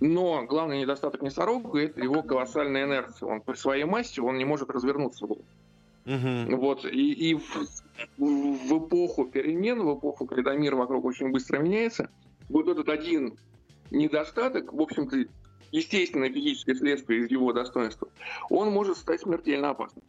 Но 0.00 0.44
главный 0.44 0.82
недостаток 0.82 1.22
носорога– 1.22 1.78
это 1.80 2.00
его 2.02 2.22
колоссальная 2.22 2.84
инерция. 2.84 3.28
Он 3.28 3.40
при 3.40 3.54
своей 3.54 3.84
массе 3.84 4.20
он 4.20 4.36
не 4.36 4.44
может 4.44 4.70
развернуться. 4.70 5.24
Угу. 5.24 6.56
Вот. 6.56 6.84
И, 6.84 7.12
и 7.12 7.34
в, 7.34 7.66
в 8.18 8.78
эпоху 8.78 9.24
перемен, 9.24 9.82
в 9.82 9.98
эпоху, 9.98 10.26
когда 10.26 10.54
мир 10.54 10.74
вокруг 10.74 11.04
очень 11.04 11.30
быстро 11.30 11.58
меняется, 11.58 12.10
вот 12.48 12.68
этот 12.68 12.88
один 12.88 13.38
недостаток, 13.90 14.72
в 14.72 14.80
общем-то, 14.80 15.24
естественное 15.70 16.30
физическое 16.30 16.74
следствие 16.74 17.20
из 17.20 17.30
его 17.30 17.52
достоинства, 17.52 18.08
он 18.50 18.70
может 18.70 18.98
стать 18.98 19.22
смертельно 19.22 19.70
опасным. 19.70 20.04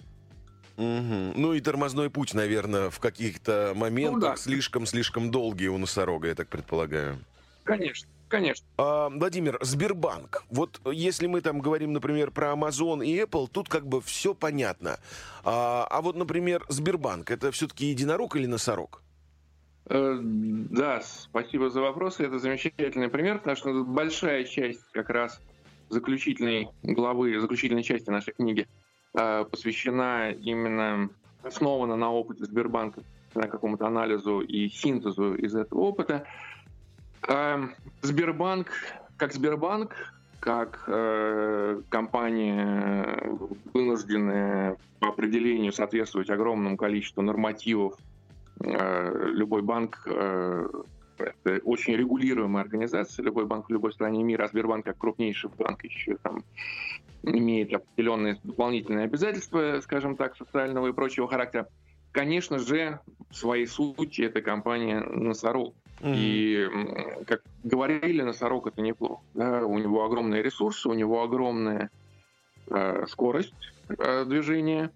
Угу. 0.78 1.34
Ну 1.36 1.54
и 1.54 1.62
тормозной 1.62 2.10
путь, 2.10 2.34
наверное, 2.34 2.90
в 2.90 3.00
каких-то 3.00 3.74
моментах 3.76 4.38
слишком-слишком 4.38 5.26
ну, 5.26 5.30
да. 5.30 5.34
долгий 5.34 5.70
у 5.70 5.78
носорога, 5.78 6.28
я 6.28 6.36
так 6.36 6.48
предполагаю. 6.48 7.20
Конечно. 7.64 8.10
Конечно. 8.28 8.66
А, 8.78 9.10
Владимир, 9.10 9.60
Сбербанк. 9.62 10.44
Вот 10.50 10.82
если 10.92 11.28
мы 11.28 11.42
там 11.42 11.60
говорим, 11.60 11.94
например, 11.94 12.32
про 12.32 12.54
Amazon 12.54 13.06
и 13.06 13.16
Apple, 13.20 13.48
тут 13.48 13.70
как 13.70 13.86
бы 13.86 14.02
все 14.02 14.34
понятно. 14.34 14.98
А, 15.44 15.86
а 15.88 16.02
вот, 16.02 16.16
например, 16.16 16.66
Сбербанк, 16.68 17.30
это 17.30 17.52
все-таки 17.52 17.86
единорог 17.86 18.36
или 18.36 18.48
носорог? 18.48 19.04
Э, 19.86 20.18
да, 20.20 21.02
спасибо 21.02 21.70
за 21.70 21.82
вопрос. 21.82 22.20
Это 22.20 22.40
замечательный 22.40 23.10
пример, 23.10 23.38
потому 23.38 23.56
что 23.56 23.84
большая 23.84 24.46
часть 24.46 24.84
как 24.94 25.12
раз 25.12 25.40
заключительной 25.90 26.70
главы, 26.82 27.40
заключительной 27.40 27.84
части 27.84 28.10
нашей 28.10 28.34
книги 28.34 28.68
посвящена 29.14 30.32
именно, 30.32 31.10
основана 31.44 31.96
на 31.96 32.12
опыте 32.12 32.46
Сбербанка, 32.46 33.02
на 33.36 33.48
какому-то 33.48 33.88
анализу 33.88 34.42
и 34.42 34.70
синтезу 34.70 35.36
из 35.36 35.56
этого 35.56 35.82
опыта. 35.82 36.26
Э, 37.28 37.68
Сбербанк, 38.02 38.68
как 39.18 39.34
Сбербанк, 39.34 40.14
как 40.40 40.84
э, 40.88 41.82
компания, 41.90 43.38
вынужденная 43.74 44.78
по 45.00 45.10
определению 45.10 45.72
соответствовать 45.72 46.30
огромному 46.30 46.78
количеству 46.78 47.22
нормативов, 47.22 47.98
э, 48.60 49.28
любой 49.30 49.62
банк 49.62 50.04
э, 50.06 50.68
это 51.18 51.60
очень 51.64 51.96
регулируемая 51.96 52.64
организация, 52.64 53.24
любой 53.24 53.46
банк 53.46 53.70
в 53.70 53.72
любой 53.72 53.94
стране 53.94 54.24
мира, 54.24 54.46
а 54.46 54.48
Сбербанк 54.48 54.86
как 54.86 54.98
крупнейший 54.98 55.50
банк 55.58 55.84
еще 55.84 56.18
там 56.18 56.44
имеет 57.24 57.74
определенные 57.74 58.40
дополнительные 58.44 59.06
обязательства, 59.06 59.80
скажем 59.82 60.16
так, 60.16 60.36
социального 60.36 60.88
и 60.88 60.94
прочего 60.94 61.28
характера. 61.28 61.68
Конечно 62.12 62.60
же, 62.60 63.00
в 63.32 63.36
своей 63.36 63.66
сути 63.66 64.22
это 64.22 64.42
компания 64.42 65.00
носорог. 65.00 65.74
Mm-hmm. 66.02 66.14
И, 66.16 67.26
как 67.26 67.42
говорили, 67.64 68.22
носорог 68.22 68.68
это 68.68 68.82
неплохо. 68.82 69.24
Да? 69.34 69.66
У 69.66 69.78
него 69.80 70.04
огромные 70.04 70.44
ресурсы, 70.44 70.90
у 70.90 70.94
него 70.94 71.24
огромная 71.24 71.90
э, 72.68 73.06
скорость 73.08 73.54
э, 73.88 74.26
движения. 74.26 74.92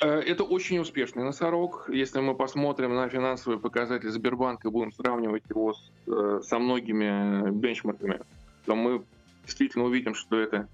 Э, 0.00 0.20
это 0.20 0.44
очень 0.44 0.78
успешный 0.78 1.24
носорог. 1.24 1.90
Если 1.92 2.20
мы 2.20 2.34
посмотрим 2.34 2.94
на 2.94 3.08
финансовые 3.08 3.58
показатели 3.58 4.08
Сбербанка 4.08 4.68
и 4.68 4.70
будем 4.70 4.92
сравнивать 4.92 5.42
его 5.50 5.74
с, 5.74 5.90
э, 6.06 6.40
со 6.42 6.58
многими 6.58 7.50
бенчмарками, 7.50 8.20
то 8.66 8.74
мы 8.76 9.02
действительно 9.44 9.84
увидим, 9.84 10.14
что 10.14 10.38
это 10.38 10.68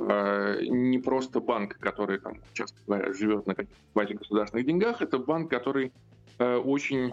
не 0.00 0.98
просто 0.98 1.40
банк, 1.40 1.76
который 1.78 2.18
там 2.18 2.38
часто 2.52 2.78
говоря, 2.86 3.12
живет 3.12 3.46
на 3.46 3.54
каких-то 3.54 4.14
государственных 4.14 4.66
деньгах, 4.66 5.02
это 5.02 5.18
банк, 5.18 5.50
который 5.50 5.92
э, 6.38 6.56
очень 6.56 7.12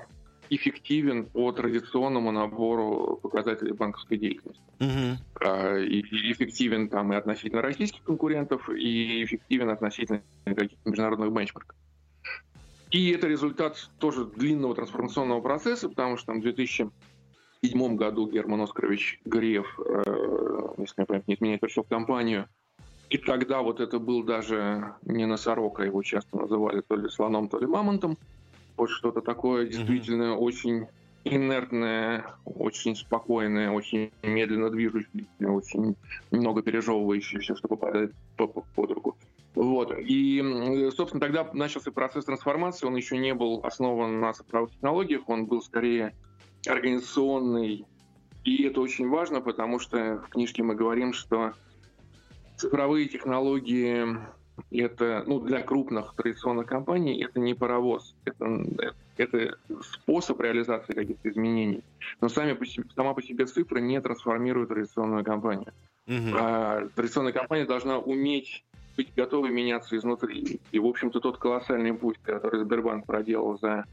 эффективен 0.49 1.25
по 1.25 1.51
традиционному 1.51 2.31
набору 2.31 3.19
показателей 3.21 3.73
банковской 3.73 4.17
деятельности. 4.17 4.63
Uh-huh. 4.79 5.85
И 5.85 6.01
эффективен 6.31 6.87
там 6.87 7.11
и 7.11 7.17
относительно 7.17 7.61
российских 7.61 8.03
конкурентов, 8.03 8.69
и 8.69 9.23
эффективен 9.25 9.69
относительно 9.69 10.21
каких-то 10.45 10.89
международных 10.89 11.33
бенчмарков. 11.33 11.75
И 12.91 13.11
это 13.11 13.27
результат 13.27 13.89
тоже 13.99 14.25
длинного 14.25 14.73
трансформационного 14.73 15.41
процесса, 15.41 15.89
потому 15.89 16.15
что 16.15 16.27
там 16.27 16.39
в 16.39 16.43
2007 16.43 17.95
году 17.97 18.29
Герман 18.31 18.61
Оскарович 18.61 19.19
Греф, 19.25 19.77
если 20.77 20.93
я 20.95 21.05
память 21.05 21.27
не 21.27 21.35
изменяет, 21.35 21.59
пришел 21.59 21.83
в 21.83 21.89
компанию, 21.89 22.47
и 23.09 23.17
тогда 23.17 23.61
вот 23.61 23.79
это 23.79 23.99
был 23.99 24.23
даже 24.23 24.95
не 25.03 25.25
носорог, 25.25 25.79
а 25.79 25.85
его 25.85 26.03
часто 26.03 26.37
называли 26.37 26.81
то 26.81 26.95
ли 26.95 27.09
слоном, 27.09 27.47
то 27.47 27.59
ли 27.59 27.65
мамонтом. 27.65 28.17
Вот 28.75 28.89
что-то 28.89 29.21
такое 29.21 29.65
действительно 29.67 30.33
mm-hmm. 30.33 30.37
очень 30.37 30.87
инертное, 31.23 32.25
очень 32.45 32.95
спокойное, 32.95 33.71
очень 33.71 34.11
медленно 34.23 34.69
движущееся, 34.69 35.27
очень 35.41 35.95
много 36.31 36.61
пережевывающее 36.61 37.39
все, 37.41 37.55
что 37.55 37.67
попадает 37.67 38.13
под 38.35 38.91
руку. 38.91 39.17
Вот. 39.55 39.91
И, 39.97 40.89
собственно, 40.95 41.19
тогда 41.19 41.49
начался 41.53 41.91
процесс 41.91 42.25
трансформации. 42.25 42.85
Он 42.85 42.95
еще 42.95 43.17
не 43.17 43.33
был 43.33 43.61
основан 43.63 44.19
на 44.19 44.33
цифровых 44.33 44.71
технологиях, 44.71 45.27
он 45.27 45.47
был 45.47 45.61
скорее 45.61 46.13
организационный. 46.67 47.85
И 48.43 48.63
это 48.63 48.79
очень 48.79 49.09
важно, 49.09 49.41
потому 49.41 49.79
что 49.79 50.21
в 50.25 50.29
книжке 50.29 50.61
мы 50.61 50.75
говорим, 50.75 51.11
что 51.13 51.53
цифровые 52.57 53.07
технологии 53.07 54.17
это, 54.71 55.23
ну, 55.27 55.39
для 55.39 55.61
крупных 55.61 56.13
традиционных 56.15 56.65
компаний 56.65 57.23
это 57.23 57.39
не 57.39 57.53
паровоз, 57.53 58.15
это, 58.25 58.65
это 59.17 59.57
способ 59.81 60.41
реализации 60.41 60.93
каких-то 60.93 61.29
изменений. 61.29 61.83
Но 62.21 62.29
сами 62.29 62.53
по 62.53 62.65
себе, 62.65 62.85
сама 62.95 63.13
по 63.13 63.21
себе 63.21 63.45
цифра 63.45 63.79
не 63.79 64.01
трансформирует 64.01 64.69
традиционную 64.69 65.23
компанию. 65.23 65.71
Uh-huh. 66.07 66.33
А 66.35 66.87
традиционная 66.95 67.33
компания 67.33 67.65
должна 67.65 67.99
уметь 67.99 68.63
быть 68.95 69.13
готовой 69.15 69.51
меняться 69.51 69.95
изнутри. 69.95 70.59
И, 70.71 70.79
в 70.79 70.85
общем-то, 70.85 71.19
тот 71.19 71.37
колоссальный 71.37 71.93
путь, 71.93 72.17
который 72.23 72.61
Сбербанк 72.63 73.05
проделал 73.05 73.59
за 73.59 73.85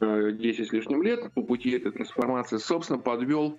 10 0.00 0.60
э, 0.60 0.64
с 0.64 0.72
лишним 0.72 1.02
лет 1.02 1.32
по 1.32 1.42
пути 1.42 1.70
этой 1.70 1.92
трансформации, 1.92 2.58
собственно, 2.58 2.98
подвел 2.98 3.58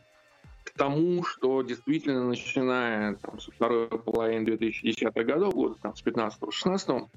к 0.63 0.71
тому, 0.71 1.23
что 1.23 1.61
действительно 1.61 2.27
начиная 2.27 3.15
там, 3.15 3.39
со 3.39 3.51
второй 3.51 3.87
половины 3.87 4.45
2010 4.45 5.13
годов, 5.25 5.53
года, 5.53 5.75
там, 5.81 5.95
с 5.95 6.03
15-16, 6.03 7.07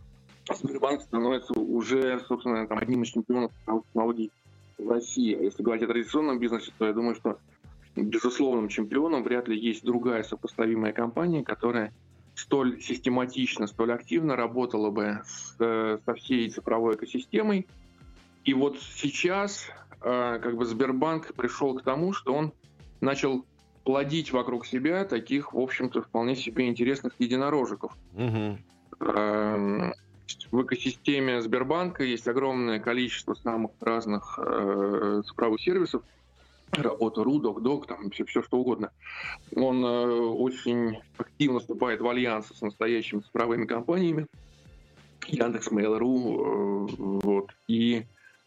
Сбербанк 0.54 1.02
становится 1.02 1.52
уже, 1.54 2.20
собственно, 2.28 2.66
там, 2.66 2.78
одним 2.78 3.02
из 3.02 3.08
чемпионов 3.08 3.52
технологий 3.86 4.30
в 4.78 4.88
России. 4.88 5.34
А 5.34 5.42
если 5.42 5.62
говорить 5.62 5.84
о 5.84 5.88
традиционном 5.88 6.38
бизнесе, 6.38 6.72
то 6.78 6.86
я 6.86 6.92
думаю, 6.92 7.14
что 7.16 7.38
безусловным 7.96 8.68
чемпионом 8.68 9.22
вряд 9.22 9.48
ли 9.48 9.58
есть 9.58 9.84
другая 9.84 10.22
сопоставимая 10.22 10.92
компания, 10.92 11.42
которая 11.42 11.92
столь 12.34 12.80
систематично, 12.80 13.66
столь 13.66 13.92
активно 13.92 14.36
работала 14.36 14.90
бы 14.90 15.22
с, 15.24 15.56
со 16.04 16.14
всей 16.14 16.48
цифровой 16.50 16.94
экосистемой. 16.94 17.66
И 18.44 18.54
вот 18.54 18.78
сейчас 18.78 19.66
э, 20.02 20.38
как 20.40 20.56
бы 20.56 20.64
Сбербанк 20.64 21.34
пришел 21.34 21.74
к 21.74 21.82
тому, 21.82 22.12
что 22.12 22.34
он 22.34 22.52
начал 23.00 23.44
плодить 23.84 24.32
вокруг 24.32 24.66
себя 24.66 25.04
таких, 25.04 25.52
в 25.52 25.58
общем-то, 25.58 26.02
вполне 26.02 26.34
себе 26.34 26.66
интересных 26.66 27.12
единорожиков. 27.18 27.96
Угу. 28.14 28.58
В 30.50 30.62
экосистеме 30.62 31.40
Сбербанка 31.40 32.02
есть 32.02 32.26
огромное 32.26 32.80
количество 32.80 33.34
самых 33.34 33.70
разных 33.80 34.38
э, 34.42 35.22
цифровых 35.24 35.60
сервисов, 35.60 36.02
работа 36.72 37.22
РУ, 37.22 37.38
ДОК, 37.38 37.86
там 37.86 38.10
все, 38.10 38.24
все 38.24 38.42
что 38.42 38.58
угодно. 38.58 38.90
Он 39.54 39.84
э, 39.84 40.06
очень 40.06 40.98
активно 41.16 41.60
вступает 41.60 42.00
в 42.00 42.08
альянсы 42.08 42.54
с 42.54 42.60
настоящими 42.60 43.20
цифровыми 43.20 43.66
компаниями. 43.66 44.26
Яндекс, 45.28 45.68
Mail.ru, 45.68 47.20
вот. 47.22 47.54
И 47.68 48.04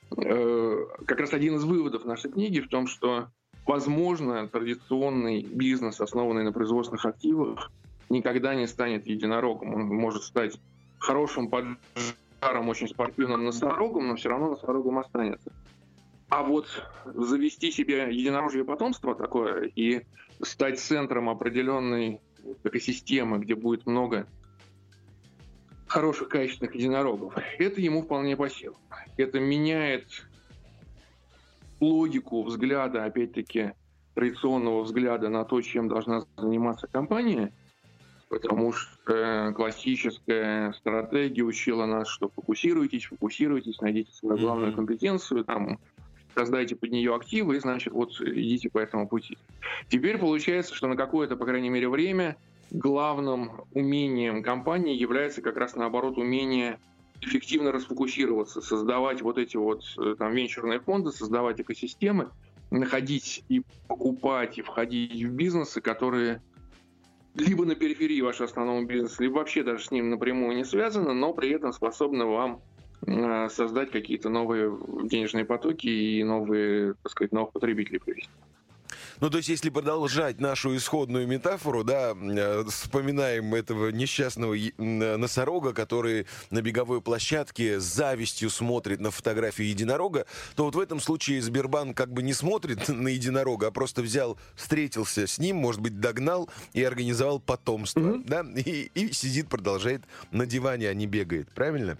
как 0.09 1.19
раз 1.19 1.33
один 1.33 1.55
из 1.55 1.63
выводов 1.63 2.03
нашей 2.05 2.31
книги 2.31 2.59
в 2.61 2.67
том, 2.67 2.87
что 2.87 3.29
возможно 3.65 4.47
традиционный 4.47 5.43
бизнес, 5.43 6.01
основанный 6.01 6.43
на 6.43 6.51
производственных 6.51 7.05
активах, 7.05 7.71
никогда 8.09 8.55
не 8.55 8.67
станет 8.67 9.07
единорогом. 9.07 9.73
Он 9.73 9.87
может 9.87 10.23
стать 10.23 10.59
хорошим 10.97 11.49
поджаром, 11.49 12.69
очень 12.69 12.87
спортивным 12.87 13.45
носорогом, 13.45 14.07
но 14.07 14.15
все 14.15 14.29
равно 14.29 14.51
носорогом 14.51 14.99
останется. 14.99 15.51
А 16.29 16.43
вот 16.43 16.67
завести 17.05 17.71
себе 17.71 18.07
единорожье 18.11 18.63
потомство 18.63 19.15
такое 19.15 19.71
и 19.75 20.01
стать 20.41 20.79
центром 20.79 21.29
определенной 21.29 22.21
экосистемы, 22.63 23.39
где 23.39 23.55
будет 23.55 23.85
много 23.85 24.27
хороших, 25.87 26.29
качественных 26.29 26.75
единорогов, 26.75 27.33
это 27.57 27.81
ему 27.81 28.03
вполне 28.03 28.37
по 28.37 28.47
силам. 28.47 28.77
Это 29.17 29.39
меняет 29.39 30.27
логику 31.79 32.43
взгляда, 32.43 33.05
опять-таки, 33.05 33.73
традиционного 34.15 34.83
взгляда 34.83 35.29
на 35.29 35.45
то, 35.45 35.61
чем 35.61 35.87
должна 35.87 36.23
заниматься 36.37 36.87
компания, 36.87 37.53
потому 38.27 38.73
что 38.73 39.53
классическая 39.55 40.73
стратегия 40.73 41.43
учила 41.43 41.85
нас, 41.85 42.07
что 42.07 42.29
фокусируйтесь, 42.29 43.05
фокусируйтесь, 43.05 43.79
найдите 43.81 44.11
свою 44.11 44.37
главную 44.37 44.73
компетенцию, 44.73 45.45
там, 45.45 45.79
создайте 46.35 46.75
под 46.75 46.91
нее 46.91 47.15
активы, 47.15 47.57
и, 47.57 47.59
значит, 47.59 47.93
вот 47.93 48.11
идите 48.21 48.69
по 48.69 48.79
этому 48.79 49.07
пути. 49.07 49.37
Теперь 49.87 50.17
получается, 50.17 50.75
что 50.75 50.87
на 50.87 50.95
какое-то, 50.95 51.35
по 51.35 51.45
крайней 51.45 51.69
мере, 51.69 51.89
время 51.89 52.37
главным 52.71 53.51
умением 53.73 54.43
компании 54.43 54.95
является 54.95 55.41
как 55.41 55.57
раз, 55.57 55.75
наоборот, 55.75 56.17
умение 56.17 56.79
эффективно 57.21 57.71
расфокусироваться, 57.71 58.61
создавать 58.61 59.21
вот 59.21 59.37
эти 59.37 59.57
вот 59.57 59.83
э, 59.97 60.15
там 60.17 60.33
венчурные 60.33 60.79
фонды, 60.79 61.11
создавать 61.11 61.59
экосистемы, 61.61 62.29
находить 62.71 63.43
и 63.49 63.63
покупать, 63.87 64.57
и 64.57 64.61
входить 64.61 65.23
в 65.23 65.31
бизнесы, 65.31 65.81
которые 65.81 66.41
либо 67.35 67.65
на 67.65 67.75
периферии 67.75 68.21
вашего 68.21 68.45
основного 68.45 68.83
бизнеса, 68.83 69.21
либо 69.23 69.35
вообще 69.35 69.63
даже 69.63 69.85
с 69.85 69.91
ним 69.91 70.09
напрямую 70.09 70.55
не 70.55 70.65
связаны, 70.65 71.13
но 71.13 71.33
при 71.33 71.51
этом 71.51 71.73
способны 71.73 72.25
вам 72.25 72.61
Э, 73.07 73.47
создать 73.49 73.91
какие-то 73.91 74.29
новые 74.29 74.77
денежные 75.03 75.45
потоки 75.45 75.87
и 75.87 76.23
новые, 76.23 76.95
так 77.01 77.11
сказать, 77.11 77.31
новых 77.31 77.53
потребителей 77.53 77.99
привести. 77.99 78.29
Ну, 79.19 79.29
то 79.29 79.37
есть, 79.37 79.49
если 79.49 79.69
продолжать 79.69 80.39
нашу 80.39 80.75
исходную 80.75 81.27
метафору, 81.27 81.83
да, 81.83 82.13
э, 82.13 82.63
вспоминаем 82.69 83.53
этого 83.53 83.89
несчастного 83.89 84.55
носорога, 84.77 85.73
который 85.73 86.25
на 86.49 86.61
беговой 86.61 87.01
площадке 87.01 87.79
с 87.79 87.83
завистью 87.83 88.49
смотрит 88.49 89.01
на 89.01 89.11
фотографию 89.11 89.67
единорога, 89.69 90.25
то 90.55 90.63
вот 90.65 90.75
в 90.75 90.79
этом 90.79 90.99
случае 90.99 91.41
Сбербанк 91.41 91.97
как 91.97 92.13
бы 92.13 92.23
не 92.23 92.33
смотрит 92.33 92.87
на 92.87 93.09
единорога, 93.09 93.67
а 93.67 93.71
просто 93.71 94.01
взял, 94.01 94.37
встретился 94.55 95.27
с 95.27 95.37
ним, 95.37 95.57
может 95.57 95.81
быть, 95.81 95.99
догнал 95.99 96.49
и 96.73 96.83
организовал 96.83 97.39
потомство, 97.39 97.99
mm-hmm. 97.99 98.23
да, 98.25 98.45
и, 98.55 98.89
и 98.93 99.11
сидит, 99.11 99.49
продолжает 99.49 100.03
на 100.31 100.45
диване, 100.45 100.89
а 100.89 100.93
не 100.93 101.07
бегает, 101.07 101.49
правильно? 101.53 101.97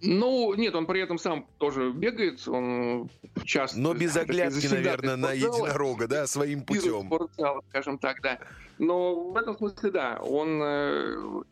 Ну, 0.00 0.54
нет, 0.54 0.74
он 0.74 0.86
при 0.86 1.00
этом 1.00 1.18
сам 1.18 1.46
тоже 1.58 1.90
бегает, 1.90 2.46
он 2.46 3.10
часто... 3.44 3.80
Но 3.80 3.94
без 3.94 4.16
оглядки, 4.16 4.66
наверное, 4.66 5.16
на 5.16 5.32
единорога, 5.32 6.06
да, 6.06 6.26
своим 6.26 6.62
путем. 6.62 7.06
Спортзал, 7.06 7.64
скажем 7.70 7.98
так, 7.98 8.20
да. 8.22 8.38
Но 8.78 9.30
в 9.30 9.36
этом 9.36 9.56
смысле, 9.56 9.90
да, 9.90 10.18
он, 10.20 10.62
э, 10.62 11.42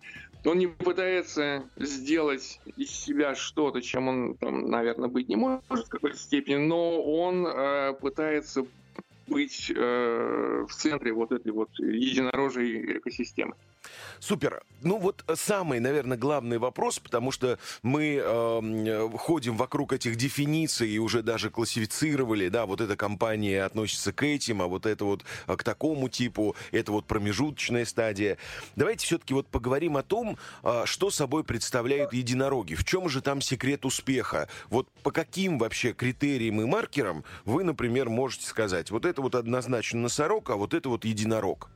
он 0.44 0.58
не 0.58 0.68
пытается 0.68 1.64
сделать 1.76 2.60
из 2.76 2.90
себя 2.90 3.34
что-то, 3.34 3.82
чем 3.82 4.08
он, 4.08 4.34
там, 4.36 4.70
наверное, 4.70 5.08
быть 5.08 5.28
не 5.28 5.36
может 5.36 5.64
в 5.68 5.88
какой-то 5.88 6.16
степени, 6.16 6.56
но 6.56 7.02
он 7.02 7.46
э, 7.46 7.94
пытается 7.94 8.64
быть 9.26 9.72
э, 9.74 10.66
в 10.68 10.72
центре 10.72 11.12
вот 11.12 11.32
этой 11.32 11.50
вот 11.50 11.70
единорожей 11.78 12.98
экосистемы. 12.98 13.54
Супер. 14.20 14.62
Ну 14.82 14.98
вот 14.98 15.24
самый, 15.34 15.80
наверное, 15.80 16.18
главный 16.18 16.58
вопрос, 16.58 16.98
потому 16.98 17.32
что 17.32 17.58
мы 17.82 18.20
э, 18.22 19.08
ходим 19.16 19.56
вокруг 19.56 19.92
этих 19.92 20.16
дефиниций 20.16 20.88
и 20.88 20.98
уже 20.98 21.22
даже 21.22 21.50
классифицировали, 21.50 22.48
да, 22.48 22.66
вот 22.66 22.80
эта 22.80 22.96
компания 22.96 23.64
относится 23.64 24.12
к 24.12 24.22
этим, 24.22 24.62
а 24.62 24.66
вот 24.66 24.86
это 24.86 25.04
вот 25.04 25.24
к 25.46 25.62
такому 25.64 26.08
типу, 26.08 26.54
это 26.72 26.92
вот 26.92 27.06
промежуточная 27.06 27.84
стадия. 27.84 28.36
Давайте 28.76 29.06
все-таки 29.06 29.34
вот 29.34 29.46
поговорим 29.46 29.96
о 29.96 30.02
том, 30.02 30.36
э, 30.62 30.82
что 30.84 31.10
собой 31.10 31.42
представляют 31.42 32.12
единороги, 32.12 32.74
в 32.74 32.84
чем 32.84 33.08
же 33.08 33.22
там 33.22 33.40
секрет 33.40 33.84
успеха, 33.84 34.48
вот 34.68 34.88
по 35.02 35.10
каким 35.10 35.58
вообще 35.58 35.92
критериям 35.94 36.60
и 36.60 36.64
маркерам 36.64 37.24
вы, 37.44 37.64
например, 37.64 38.08
можете 38.08 38.46
сказать, 38.46 38.90
вот 38.90 39.06
это 39.06 39.22
вот 39.22 39.34
однозначно 39.34 40.00
носорог, 40.00 40.50
а 40.50 40.56
вот 40.56 40.74
это 40.74 40.88
вот 40.88 41.04
единорог. 41.04 41.70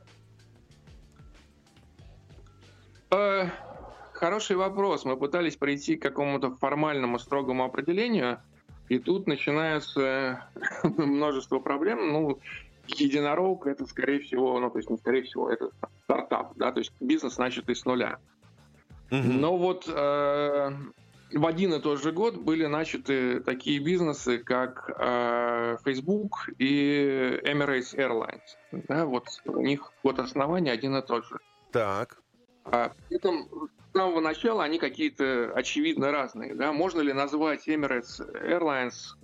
Хороший 4.13 4.55
вопрос. 4.55 5.05
Мы 5.05 5.17
пытались 5.17 5.55
прийти 5.55 5.95
к 5.95 6.01
какому-то 6.01 6.55
формальному, 6.55 7.19
строгому 7.19 7.65
определению, 7.65 8.39
и 8.89 8.99
тут 8.99 9.27
начинается 9.27 10.45
множество 10.83 11.59
проблем. 11.59 12.11
Ну, 12.11 12.39
единорог 12.87 13.67
это, 13.67 13.85
скорее 13.85 14.19
всего, 14.19 14.59
ну, 14.59 14.69
то 14.69 14.77
есть 14.77 14.89
не 14.89 14.97
скорее 14.97 15.23
всего, 15.23 15.49
это 15.49 15.69
стартап, 16.03 16.53
да, 16.55 16.71
то 16.71 16.79
есть 16.79 16.91
бизнес 16.99 17.37
начатый 17.37 17.75
с 17.75 17.85
нуля. 17.85 18.19
Но 19.09 19.57
вот 19.57 19.89
э, 19.93 20.71
в 21.33 21.45
один 21.45 21.73
и 21.73 21.79
тот 21.81 22.01
же 22.01 22.13
год 22.13 22.37
были 22.37 22.65
начаты 22.65 23.41
такие 23.41 23.79
бизнесы, 23.79 24.37
как 24.37 24.89
э, 24.97 25.77
Facebook 25.83 26.49
и 26.59 27.39
Emirates 27.43 27.93
Airlines. 27.95 28.83
Да, 28.87 29.05
вот 29.05 29.25
у 29.45 29.61
них 29.61 29.91
год 30.01 30.19
основания 30.19 30.71
один 30.71 30.95
и 30.95 31.01
тот 31.01 31.25
же. 31.25 31.39
Так. 31.73 32.20
А 32.65 32.91
при 33.07 33.17
этом 33.17 33.47
с 33.89 33.93
самого 33.93 34.19
начала 34.19 34.63
они 34.63 34.79
какие-то 34.79 35.51
очевидно 35.53 36.11
разные. 36.11 36.55
Да? 36.55 36.71
Можно 36.71 37.01
ли 37.01 37.13
назвать 37.13 37.67
Emirates 37.67 38.19
Airlines, 38.19 39.15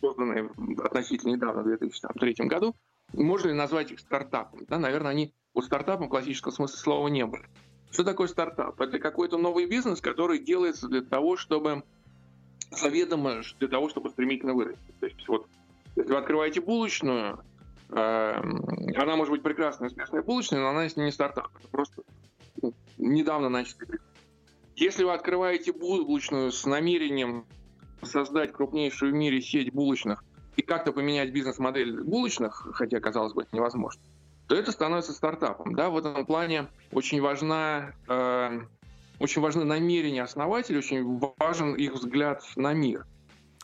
созданные 0.00 0.50
относительно 0.82 1.32
недавно, 1.32 1.62
в 1.62 1.66
2003 1.66 2.34
году, 2.46 2.74
можно 3.12 3.48
ли 3.48 3.54
назвать 3.54 3.90
их 3.92 4.00
стартапом? 4.00 4.64
Да? 4.68 4.78
Наверное, 4.78 5.10
они 5.10 5.34
у 5.54 5.62
стартапом 5.62 6.06
в 6.06 6.10
классическом 6.10 6.52
смысле 6.52 6.78
слова 6.78 7.08
не 7.08 7.24
были. 7.26 7.44
Что 7.90 8.04
такое 8.04 8.26
стартап? 8.26 8.80
Это 8.80 8.98
какой-то 8.98 9.36
новый 9.36 9.66
бизнес, 9.66 10.00
который 10.00 10.38
делается 10.38 10.88
для 10.88 11.02
того, 11.02 11.36
чтобы 11.36 11.82
заведомо 12.70 13.42
для 13.58 13.68
того, 13.68 13.88
чтобы 13.90 14.10
стремительно 14.10 14.54
вырасти. 14.54 14.94
То 15.00 15.06
есть 15.06 15.28
вот 15.28 15.46
если 15.96 16.10
вы 16.10 16.18
открываете 16.18 16.60
булочную, 16.62 17.44
э, 17.90 17.94
она 17.94 19.16
может 19.16 19.30
быть 19.30 19.42
прекрасная, 19.42 19.88
успешная 19.88 20.22
булочная, 20.22 20.60
но 20.60 20.70
она 20.70 20.86
не 20.86 21.12
стартап. 21.12 21.50
Это 21.58 21.68
просто 21.68 22.02
недавно 22.98 23.48
начали. 23.48 23.98
Если 24.76 25.04
вы 25.04 25.12
открываете 25.12 25.72
булочную 25.72 26.50
с 26.50 26.64
намерением 26.64 27.46
создать 28.02 28.52
крупнейшую 28.52 29.12
в 29.12 29.14
мире 29.14 29.40
сеть 29.40 29.72
булочных 29.72 30.24
и 30.56 30.62
как-то 30.62 30.92
поменять 30.92 31.32
бизнес-модель 31.32 32.02
булочных, 32.02 32.68
хотя, 32.74 33.00
казалось 33.00 33.32
бы, 33.32 33.42
это 33.42 33.54
невозможно, 33.54 34.02
то 34.48 34.56
это 34.56 34.72
становится 34.72 35.12
стартапом. 35.12 35.74
Да? 35.74 35.90
В 35.90 35.96
этом 35.96 36.26
плане 36.26 36.68
очень 36.90 37.20
важна 37.20 37.94
э, 38.08 38.60
очень 39.18 39.40
важны 39.40 39.64
намерения 39.64 40.22
основателей, 40.22 40.78
очень 40.78 41.20
важен 41.38 41.74
их 41.74 41.92
взгляд 41.92 42.42
на 42.56 42.72
мир. 42.72 43.06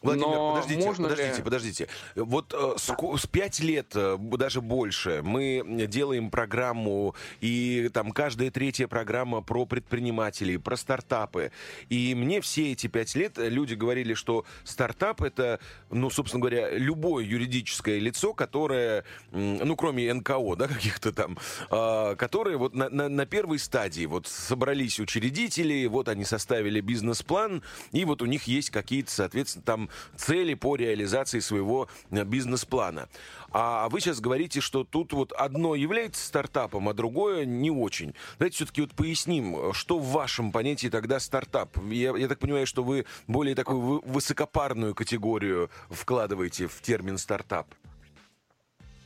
Владимир, 0.03 0.27
Но 0.29 0.55
подождите, 0.55 0.87
можно 0.87 1.09
подождите, 1.09 1.37
ли... 1.37 1.43
подождите. 1.43 1.89
Вот 2.15 2.55
э, 2.57 2.75
с, 2.77 3.27
5 3.27 3.61
лет, 3.61 3.93
э, 3.95 4.17
даже 4.19 4.61
больше, 4.61 5.23
мы 5.25 5.65
делаем 5.89 6.31
программу, 6.31 7.15
и 7.41 7.91
там 7.93 8.13
каждая 8.13 8.51
третья 8.51 8.87
программа 8.87 9.43
про 9.43 9.67
предпринимателей, 9.67 10.57
про 10.59 10.77
стартапы. 10.77 11.51
И 11.89 12.15
мне 12.15 12.41
все 12.41 12.73
эти 12.73 12.87
пять 12.87 13.15
лет 13.15 13.39
люди 13.39 13.75
говорили, 13.75 14.15
что 14.15 14.45
стартап 14.65 15.23
это, 15.23 15.59
ну, 15.91 16.11
собственно 16.11 16.41
говоря, 16.41 16.71
любое 16.71 17.25
юридическое 17.25 17.99
лицо, 17.99 18.35
которое, 18.35 19.05
ну, 19.33 19.75
кроме 19.77 20.13
НКО, 20.15 20.57
да, 20.57 20.69
каких-то 20.69 21.13
там, 21.13 21.39
э, 21.71 22.15
которые 22.17 22.57
вот 22.57 22.75
на, 22.75 22.89
на, 22.89 23.09
на 23.09 23.27
первой 23.27 23.59
стадии 23.59 24.07
вот 24.07 24.27
собрались 24.27 25.01
учредители, 25.01 25.87
вот 25.87 26.09
они 26.09 26.25
составили 26.25 26.81
бизнес-план, 26.81 27.63
и 27.91 28.05
вот 28.05 28.23
у 28.23 28.27
них 28.27 28.45
есть 28.45 28.71
какие-то, 28.71 29.11
соответственно, 29.11 29.65
там 29.65 29.88
цели 30.17 30.55
по 30.55 30.77
реализации 30.77 31.41
своего 31.41 31.89
э, 32.11 32.25
бизнес-плана. 32.25 33.09
А 33.51 33.89
вы 33.89 34.01
сейчас 34.01 34.21
говорите, 34.21 34.61
что 34.61 34.85
тут 34.85 35.13
вот 35.13 35.33
одно 35.33 35.75
является 35.75 36.27
стартапом, 36.27 36.89
а 36.89 36.95
другое 36.95 37.45
не 37.45 37.71
очень. 37.71 38.15
Давайте 38.39 38.57
все-таки 38.57 38.83
вот 38.83 38.91
поясним, 38.93 39.73
что 39.73 39.99
в 39.99 40.09
вашем 40.13 40.53
понятии 40.53 40.89
тогда 40.89 41.19
стартап. 41.19 41.77
Я, 41.91 42.17
я 42.17 42.29
так 42.29 42.39
понимаю, 42.39 42.67
что 42.67 42.83
вы 42.83 43.07
более 43.27 43.55
такую 43.55 44.03
высокопарную 44.05 44.95
категорию 44.95 45.71
вкладываете 45.89 46.67
в 46.67 46.81
термин 46.83 47.17
стартап. 47.17 47.67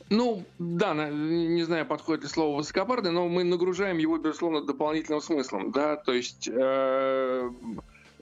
Ну, 0.09 0.43
да, 0.59 0.93
не 0.93 1.63
знаю, 1.63 1.85
подходит 1.85 2.23
ли 2.23 2.29
слово 2.29 2.57
высокопарный, 2.57 3.11
но 3.11 3.27
мы 3.27 3.43
нагружаем 3.43 3.97
его, 3.97 4.17
безусловно, 4.17 4.61
дополнительным 4.61 5.21
смыслом, 5.21 5.71
да, 5.71 5.95
то 5.95 6.13
есть 6.13 6.47
э, 6.51 7.49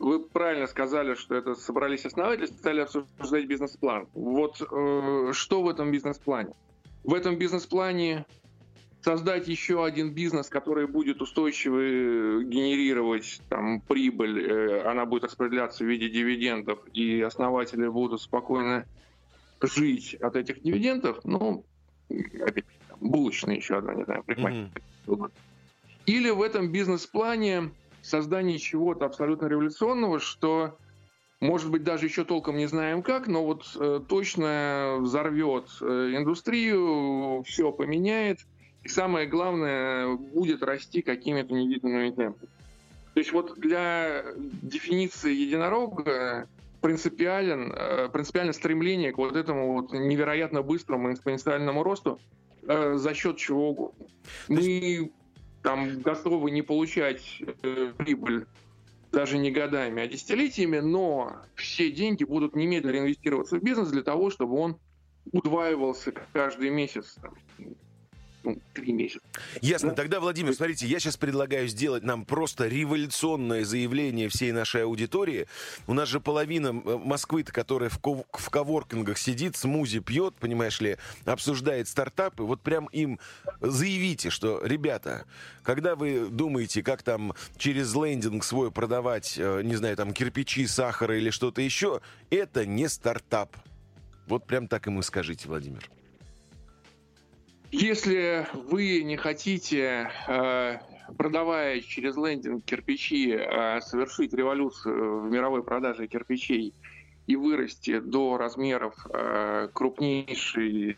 вы 0.01 0.19
правильно 0.19 0.67
сказали, 0.67 1.13
что 1.15 1.35
это 1.35 1.55
собрались 1.55 2.05
основатели, 2.05 2.47
стали 2.47 2.81
обсуждать 2.81 3.45
бизнес-план. 3.45 4.07
Вот 4.13 4.61
э, 4.61 5.31
что 5.33 5.61
в 5.61 5.69
этом 5.69 5.91
бизнес-плане? 5.91 6.53
В 7.03 7.13
этом 7.13 7.37
бизнес-плане 7.37 8.25
создать 9.01 9.47
еще 9.47 9.83
один 9.85 10.13
бизнес, 10.13 10.49
который 10.49 10.87
будет 10.87 11.21
устойчиво 11.21 12.43
генерировать 12.43 13.41
там, 13.49 13.81
прибыль, 13.81 14.39
э, 14.39 14.81
она 14.83 15.05
будет 15.05 15.25
распределяться 15.25 15.83
в 15.83 15.87
виде 15.87 16.09
дивидендов, 16.09 16.79
и 16.93 17.21
основатели 17.21 17.87
будут 17.87 18.21
спокойно 18.21 18.85
жить 19.61 20.15
от 20.15 20.35
этих 20.35 20.61
дивидендов, 20.63 21.19
ну, 21.23 21.63
опять, 22.09 22.65
булочная 22.99 23.55
еще 23.55 23.77
одна, 23.77 23.93
не 23.93 24.03
знаю, 24.03 24.23
Mm-hmm. 25.07 25.31
Или 26.05 26.29
в 26.29 26.41
этом 26.41 26.71
бизнес-плане 26.71 27.71
создание 28.01 28.57
чего-то 28.59 29.05
абсолютно 29.05 29.47
революционного, 29.47 30.19
что, 30.19 30.77
может 31.39 31.69
быть, 31.69 31.83
даже 31.83 32.05
еще 32.05 32.23
толком 32.23 32.57
не 32.57 32.67
знаем 32.67 33.01
как, 33.01 33.27
но 33.27 33.45
вот 33.45 33.65
э, 33.79 33.99
точно 34.07 34.97
взорвет 34.99 35.65
э, 35.81 36.13
индустрию, 36.15 37.43
все 37.43 37.71
поменяет, 37.71 38.39
и 38.83 38.87
самое 38.87 39.27
главное, 39.27 40.15
будет 40.15 40.63
расти 40.63 41.01
какими-то 41.01 41.53
невиданными 41.53 42.09
темпами. 42.11 42.49
То 43.13 43.19
есть 43.19 43.31
вот 43.31 43.59
для 43.59 44.23
дефиниции 44.61 45.33
единорога 45.33 46.47
принципиален, 46.81 47.73
э, 47.75 48.09
принципиально 48.09 48.53
стремление 48.53 49.11
к 49.11 49.17
вот 49.17 49.35
этому 49.35 49.73
вот 49.73 49.93
невероятно 49.93 50.61
быстрому 50.61 51.13
экспоненциальному 51.13 51.83
росту 51.83 52.19
э, 52.63 52.95
за 52.95 53.13
счет 53.13 53.37
чего 53.37 53.69
угодно. 53.69 54.05
Мы 54.47 55.11
там 55.61 55.99
готовы 56.01 56.51
не 56.51 56.61
получать 56.61 57.41
э, 57.63 57.93
прибыль 57.97 58.45
даже 59.11 59.37
не 59.37 59.51
годами, 59.51 60.03
а 60.03 60.07
десятилетиями, 60.07 60.79
но 60.79 61.35
все 61.55 61.91
деньги 61.91 62.23
будут 62.23 62.55
немедленно 62.55 62.99
инвестироваться 62.99 63.59
в 63.59 63.63
бизнес 63.63 63.89
для 63.89 64.03
того, 64.03 64.29
чтобы 64.29 64.57
он 64.57 64.79
удваивался 65.31 66.13
каждый 66.33 66.69
месяц. 66.69 67.17
Ну, 68.43 68.59
три 68.73 68.91
месяца. 68.91 69.21
Ясно. 69.61 69.89
Да? 69.89 69.95
Тогда, 69.95 70.19
Владимир, 70.19 70.53
смотрите, 70.53 70.87
я 70.87 70.99
сейчас 70.99 71.15
предлагаю 71.15 71.67
сделать 71.67 72.03
нам 72.03 72.25
просто 72.25 72.67
революционное 72.67 73.63
заявление 73.63 74.29
всей 74.29 74.51
нашей 74.51 74.83
аудитории. 74.83 75.47
У 75.85 75.93
нас 75.93 76.09
же 76.09 76.19
половина 76.19 76.67
э, 76.69 76.97
москвы 76.97 77.43
которая 77.43 77.89
в, 77.89 77.99
ков- 77.99 78.25
в 78.31 78.49
коворкингах 78.49 79.17
сидит, 79.17 79.55
смузи 79.55 79.99
пьет, 79.99 80.35
понимаешь 80.35 80.81
ли, 80.81 80.97
обсуждает 81.25 81.87
стартапы. 81.87 82.43
Вот 82.43 82.61
прям 82.61 82.87
им 82.87 83.19
заявите, 83.59 84.29
что, 84.29 84.61
ребята, 84.63 85.25
когда 85.63 85.95
вы 85.95 86.29
думаете, 86.29 86.83
как 86.83 87.03
там 87.03 87.33
через 87.57 87.93
лендинг 87.93 88.43
свой 88.43 88.71
продавать, 88.71 89.35
э, 89.37 89.61
не 89.63 89.75
знаю, 89.75 89.95
там 89.97 90.13
кирпичи, 90.13 90.65
сахар 90.65 91.11
или 91.11 91.29
что-то 91.29 91.61
еще, 91.61 92.01
это 92.29 92.65
не 92.65 92.89
стартап. 92.89 93.55
Вот 94.27 94.45
прям 94.47 94.67
так 94.67 94.85
ему 94.87 95.01
скажите, 95.01 95.47
Владимир. 95.47 95.89
Если 97.71 98.45
вы 98.53 99.01
не 99.01 99.15
хотите, 99.15 100.11
э, 100.27 100.77
продавая 101.17 101.79
через 101.79 102.17
лендинг 102.17 102.65
кирпичи, 102.65 103.31
э, 103.31 103.79
совершить 103.79 104.33
революцию 104.33 105.21
в 105.21 105.31
мировой 105.31 105.63
продаже 105.63 106.07
кирпичей 106.07 106.73
и 107.27 107.35
вырасти 107.37 107.99
до 107.99 108.37
размеров 108.37 108.93
э, 109.09 109.69
крупнейшей 109.73 110.97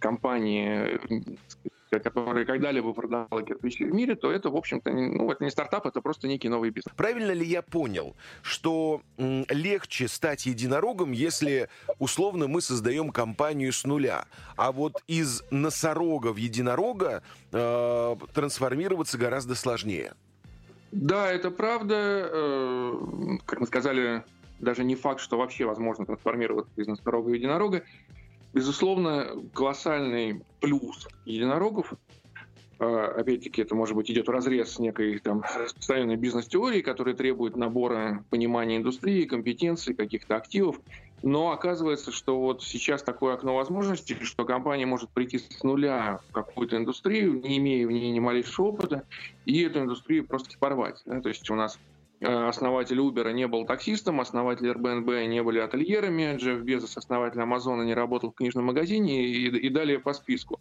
компании 0.00 1.00
которая 2.00 2.44
когда-либо 2.44 2.92
продавала 2.92 3.42
кирпичи 3.42 3.84
в 3.84 3.94
мире, 3.94 4.14
то 4.14 4.30
это, 4.30 4.50
в 4.50 4.56
общем-то, 4.56 4.90
ну, 4.90 5.30
это 5.30 5.44
не 5.44 5.50
стартап, 5.50 5.86
это 5.86 6.00
просто 6.00 6.28
некий 6.28 6.48
новый 6.48 6.70
бизнес. 6.70 6.94
Правильно 6.96 7.32
ли 7.32 7.46
я 7.46 7.62
понял, 7.62 8.16
что 8.42 9.02
легче 9.16 10.08
стать 10.08 10.46
единорогом, 10.46 11.12
если, 11.12 11.68
условно, 11.98 12.48
мы 12.48 12.60
создаем 12.60 13.10
компанию 13.10 13.72
с 13.72 13.84
нуля, 13.84 14.26
а 14.56 14.72
вот 14.72 15.02
из 15.06 15.42
носорога 15.50 16.32
в 16.32 16.36
единорога 16.36 17.22
э, 17.52 18.16
трансформироваться 18.34 19.18
гораздо 19.18 19.54
сложнее? 19.54 20.14
Да, 20.92 21.30
это 21.30 21.50
правда. 21.50 22.28
Э, 22.30 22.92
как 23.46 23.60
мы 23.60 23.66
сказали, 23.66 24.24
даже 24.60 24.84
не 24.84 24.94
факт, 24.94 25.20
что 25.20 25.38
вообще 25.38 25.64
возможно 25.64 26.06
трансформироваться 26.06 26.72
из 26.76 26.86
носорога 26.86 27.28
в 27.28 27.32
единорога. 27.32 27.82
Безусловно, 28.52 29.28
колоссальный 29.54 30.42
плюс 30.60 31.08
единорогов, 31.24 31.94
а, 32.78 33.14
опять-таки, 33.16 33.62
это, 33.62 33.74
может 33.74 33.94
быть, 33.94 34.10
идет 34.10 34.26
в 34.26 34.30
разрез 34.30 34.72
с 34.72 34.78
некой 34.80 35.18
там 35.20 35.42
распространенной 35.42 36.16
бизнес-теории, 36.16 36.80
которая 36.80 37.14
требует 37.14 37.56
набора 37.56 38.24
понимания 38.28 38.76
индустрии, 38.76 39.24
компетенций, 39.24 39.94
каких-то 39.94 40.36
активов. 40.36 40.80
Но 41.22 41.52
оказывается, 41.52 42.10
что 42.10 42.40
вот 42.40 42.64
сейчас 42.64 43.04
такое 43.04 43.34
окно 43.34 43.54
возможностей, 43.54 44.16
что 44.22 44.44
компания 44.44 44.86
может 44.86 45.10
прийти 45.10 45.38
с 45.38 45.62
нуля 45.62 46.18
в 46.28 46.32
какую-то 46.32 46.76
индустрию, 46.76 47.40
не 47.40 47.58
имея 47.58 47.86
в 47.86 47.92
ней 47.92 48.10
ни 48.10 48.18
малейшего 48.18 48.66
опыта, 48.66 49.06
и 49.44 49.62
эту 49.62 49.80
индустрию 49.80 50.26
просто 50.26 50.58
порвать. 50.58 51.00
Да? 51.06 51.20
То 51.20 51.28
есть 51.28 51.48
у 51.50 51.54
нас 51.54 51.78
основатель 52.22 52.98
Uber 52.98 53.32
не 53.32 53.46
был 53.46 53.66
таксистом, 53.66 54.20
основатель 54.20 54.68
Airbnb 54.68 55.26
не 55.26 55.42
были 55.42 55.58
ательерами, 55.58 56.36
Джефф 56.36 56.62
Безос, 56.62 56.96
основатель 56.96 57.40
Амазона, 57.40 57.82
не 57.82 57.94
работал 57.94 58.30
в 58.30 58.34
книжном 58.34 58.66
магазине 58.66 59.26
и, 59.26 59.48
и 59.48 59.68
далее 59.68 59.98
по 59.98 60.12
списку. 60.12 60.60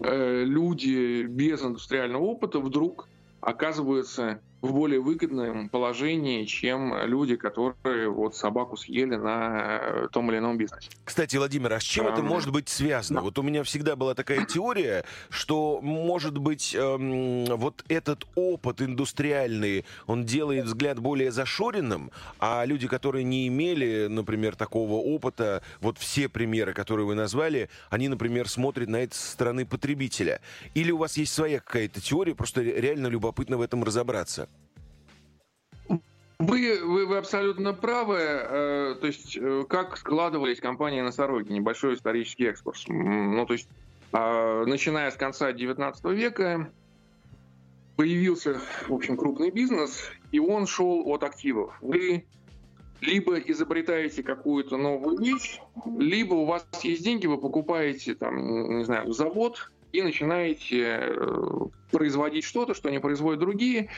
Э, 0.00 0.44
люди 0.44 1.22
без 1.24 1.62
индустриального 1.62 2.22
опыта 2.22 2.58
вдруг 2.58 3.08
оказываются 3.40 4.40
в 4.62 4.72
более 4.72 5.00
выгодном 5.00 5.68
положении, 5.68 6.44
чем 6.44 6.94
люди, 7.06 7.36
которые 7.36 8.08
вот 8.08 8.36
собаку 8.36 8.76
съели 8.76 9.16
на 9.16 9.80
э, 9.82 10.08
том 10.12 10.30
или 10.30 10.38
ином 10.38 10.58
бизнесе. 10.58 10.90
Кстати, 11.04 11.36
Владимир, 11.36 11.72
а 11.72 11.80
с 11.80 11.82
чем 11.82 12.06
это 12.06 12.22
может 12.22 12.50
быть 12.52 12.68
связано? 12.68 13.22
Вот 13.22 13.38
у 13.38 13.42
меня 13.42 13.62
всегда 13.64 13.96
была 13.96 14.14
такая 14.14 14.44
теория, 14.44 15.04
что, 15.30 15.80
может 15.80 16.36
быть, 16.36 16.74
эм, 16.74 17.46
вот 17.46 17.84
этот 17.88 18.26
опыт 18.34 18.82
индустриальный, 18.82 19.84
он 20.06 20.24
делает 20.24 20.66
взгляд 20.66 20.98
более 20.98 21.30
зашоренным, 21.30 22.10
а 22.38 22.64
люди, 22.64 22.86
которые 22.86 23.24
не 23.24 23.48
имели, 23.48 24.08
например, 24.08 24.56
такого 24.56 24.94
опыта, 24.94 25.62
вот 25.80 25.98
все 25.98 26.28
примеры, 26.28 26.74
которые 26.74 27.06
вы 27.06 27.14
назвали, 27.14 27.70
они, 27.88 28.08
например, 28.08 28.48
смотрят 28.48 28.88
на 28.88 28.96
это 28.96 29.16
со 29.16 29.32
стороны 29.32 29.64
потребителя. 29.64 30.40
Или 30.74 30.90
у 30.90 30.98
вас 30.98 31.16
есть 31.16 31.32
своя 31.32 31.60
какая-то 31.60 32.00
теория, 32.00 32.34
просто 32.34 32.60
реально 32.60 33.06
любопытно 33.06 33.56
в 33.56 33.62
этом 33.62 33.84
разобраться? 33.84 34.49
Вы, 36.40 36.80
вы, 36.82 37.04
вы 37.04 37.18
абсолютно 37.18 37.74
правы. 37.74 38.16
Э, 38.18 38.96
то 38.98 39.06
есть, 39.06 39.36
э, 39.36 39.64
как 39.68 39.98
складывались 39.98 40.58
компании 40.58 41.02
носороги, 41.02 41.52
небольшой 41.52 41.94
исторический 41.94 42.46
экскурс. 42.46 42.86
Ну, 42.88 43.44
то 43.44 43.52
есть, 43.52 43.68
э, 44.14 44.64
начиная 44.66 45.10
с 45.10 45.16
конца 45.16 45.52
19 45.52 46.02
века, 46.06 46.72
появился, 47.96 48.58
в 48.88 48.94
общем, 48.94 49.18
крупный 49.18 49.50
бизнес, 49.50 50.10
и 50.32 50.38
он 50.38 50.66
шел 50.66 51.02
от 51.08 51.24
активов. 51.24 51.74
Вы 51.82 52.24
либо 53.02 53.38
изобретаете 53.38 54.22
какую-то 54.22 54.78
новую 54.78 55.18
вещь, 55.18 55.60
либо 55.98 56.32
у 56.32 56.46
вас 56.46 56.66
есть 56.82 57.04
деньги, 57.04 57.26
вы 57.26 57.36
покупаете, 57.36 58.14
там, 58.14 58.78
не 58.78 58.84
знаю, 58.84 59.12
завод, 59.12 59.70
и 59.92 60.00
начинаете 60.00 61.00
э, 61.02 61.58
производить 61.90 62.44
что-то, 62.44 62.72
что 62.72 62.88
не 62.90 63.00
производят 63.00 63.40
другие, 63.40 63.90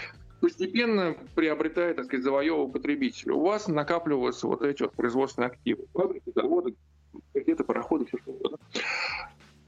постепенно 0.43 1.17
приобретает, 1.37 1.97
так 1.97 2.07
сказать, 2.07 2.25
завоевывая 2.25 2.73
потребителя. 2.73 3.35
У 3.35 3.43
вас 3.43 3.69
накапливаются 3.69 4.49
вот 4.49 4.63
эти 4.63 4.83
вот 4.83 4.93
производственные 4.93 5.47
активы. 5.47 5.87
Фабрики, 5.95 6.33
заводы, 6.35 6.75
где-то 7.33 7.63
пароходы, 7.63 8.07
все 8.07 8.19
что 8.19 8.33
угодно. 8.33 8.59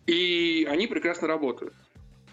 И 0.06 0.66
они 0.68 0.88
прекрасно 0.88 1.28
работают. 1.28 1.74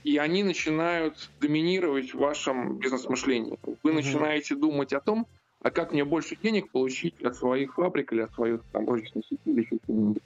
И 0.04 0.18
они 0.18 0.44
начинают 0.44 1.30
доминировать 1.40 2.16
в 2.16 2.18
вашем 2.18 2.80
бизнес-мышлении. 2.80 3.60
Вы 3.84 3.92
mm-hmm. 3.92 3.94
начинаете 3.94 4.56
думать 4.56 4.92
о 4.94 5.02
том, 5.02 5.28
а 5.62 5.70
как 5.70 5.94
мне 5.94 6.04
больше 6.04 6.36
денег 6.36 6.72
получить 6.72 7.22
от 7.22 7.36
своих 7.36 7.76
фабрик 7.76 8.12
или 8.12 8.22
от 8.22 8.34
своих 8.34 8.62
там, 8.72 8.90
розничной 8.90 9.22
сети 9.30 9.42
или 9.46 9.62
еще 9.62 9.78
что-нибудь. 9.84 10.24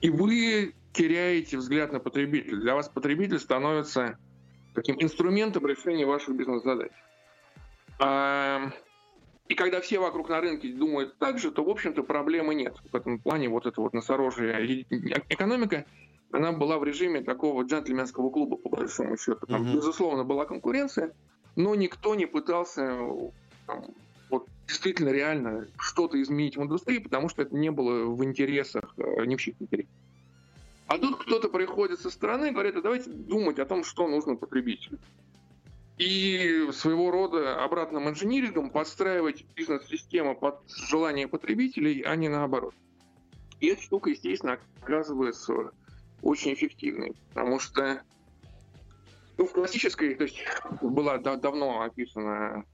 И 0.00 0.10
вы 0.10 0.74
теряете 0.92 1.56
взгляд 1.56 1.92
на 1.92 1.98
потребителя. 1.98 2.58
Для 2.58 2.76
вас 2.76 2.88
потребитель 2.88 3.40
становится 3.40 4.16
таким 4.76 4.94
инструментом 5.02 5.66
решения 5.66 6.06
ваших 6.06 6.36
бизнес-задач. 6.36 6.92
И 8.00 9.54
когда 9.54 9.80
все 9.80 9.98
вокруг 9.98 10.28
на 10.28 10.40
рынке 10.40 10.72
думают 10.72 11.18
так 11.18 11.38
же, 11.38 11.50
то, 11.50 11.64
в 11.64 11.70
общем-то, 11.70 12.02
проблемы 12.02 12.54
нет. 12.54 12.76
В 12.92 12.94
этом 12.94 13.18
плане 13.18 13.48
вот 13.48 13.66
эта 13.66 13.80
вот 13.80 13.94
носорожья 13.94 14.58
экономика, 15.30 15.86
она 16.30 16.52
была 16.52 16.78
в 16.78 16.84
режиме 16.84 17.22
такого 17.22 17.62
джентльменского 17.62 18.30
клуба, 18.30 18.56
по 18.56 18.68
большому 18.68 19.16
счету. 19.16 19.46
Там, 19.46 19.62
mm-hmm. 19.62 19.74
безусловно, 19.74 20.24
была 20.24 20.44
конкуренция, 20.44 21.14
но 21.56 21.74
никто 21.74 22.14
не 22.14 22.26
пытался 22.26 22.98
там, 23.66 23.86
вот, 24.28 24.46
действительно 24.66 25.08
реально 25.08 25.66
что-то 25.78 26.20
изменить 26.20 26.58
в 26.58 26.62
индустрии, 26.62 26.98
потому 26.98 27.30
что 27.30 27.42
это 27.42 27.56
не 27.56 27.70
было 27.70 28.04
в 28.04 28.22
интересах, 28.22 28.92
э, 28.98 29.24
не 29.24 29.36
в 29.36 29.40
чьих 29.40 29.54
интересах. 29.60 29.90
А 30.88 30.98
тут 30.98 31.16
кто-то 31.22 31.48
приходит 31.48 32.00
со 32.00 32.10
стороны 32.10 32.48
и 32.48 32.50
говорит, 32.50 32.76
а 32.76 32.82
давайте 32.82 33.10
думать 33.10 33.58
о 33.58 33.66
том, 33.66 33.84
что 33.84 34.08
нужно 34.08 34.36
потребителю. 34.36 34.98
И 35.98 36.68
своего 36.72 37.10
рода 37.10 37.64
обратным 37.64 38.08
инжинирингом 38.08 38.70
подстраивать 38.70 39.44
бизнес-систему 39.56 40.36
под 40.36 40.60
желание 40.68 41.26
потребителей, 41.26 42.02
а 42.02 42.14
не 42.14 42.28
наоборот. 42.28 42.74
И 43.60 43.66
эта 43.66 43.82
штука, 43.82 44.10
естественно, 44.10 44.58
оказывается 44.80 45.72
очень 46.22 46.54
эффективной, 46.54 47.14
потому 47.30 47.58
что 47.58 48.02
ну, 49.36 49.46
в 49.46 49.52
классической, 49.52 50.14
то 50.14 50.24
есть 50.24 50.44
была 50.82 51.18
да, 51.18 51.36
давно 51.36 51.82
описана 51.82 52.64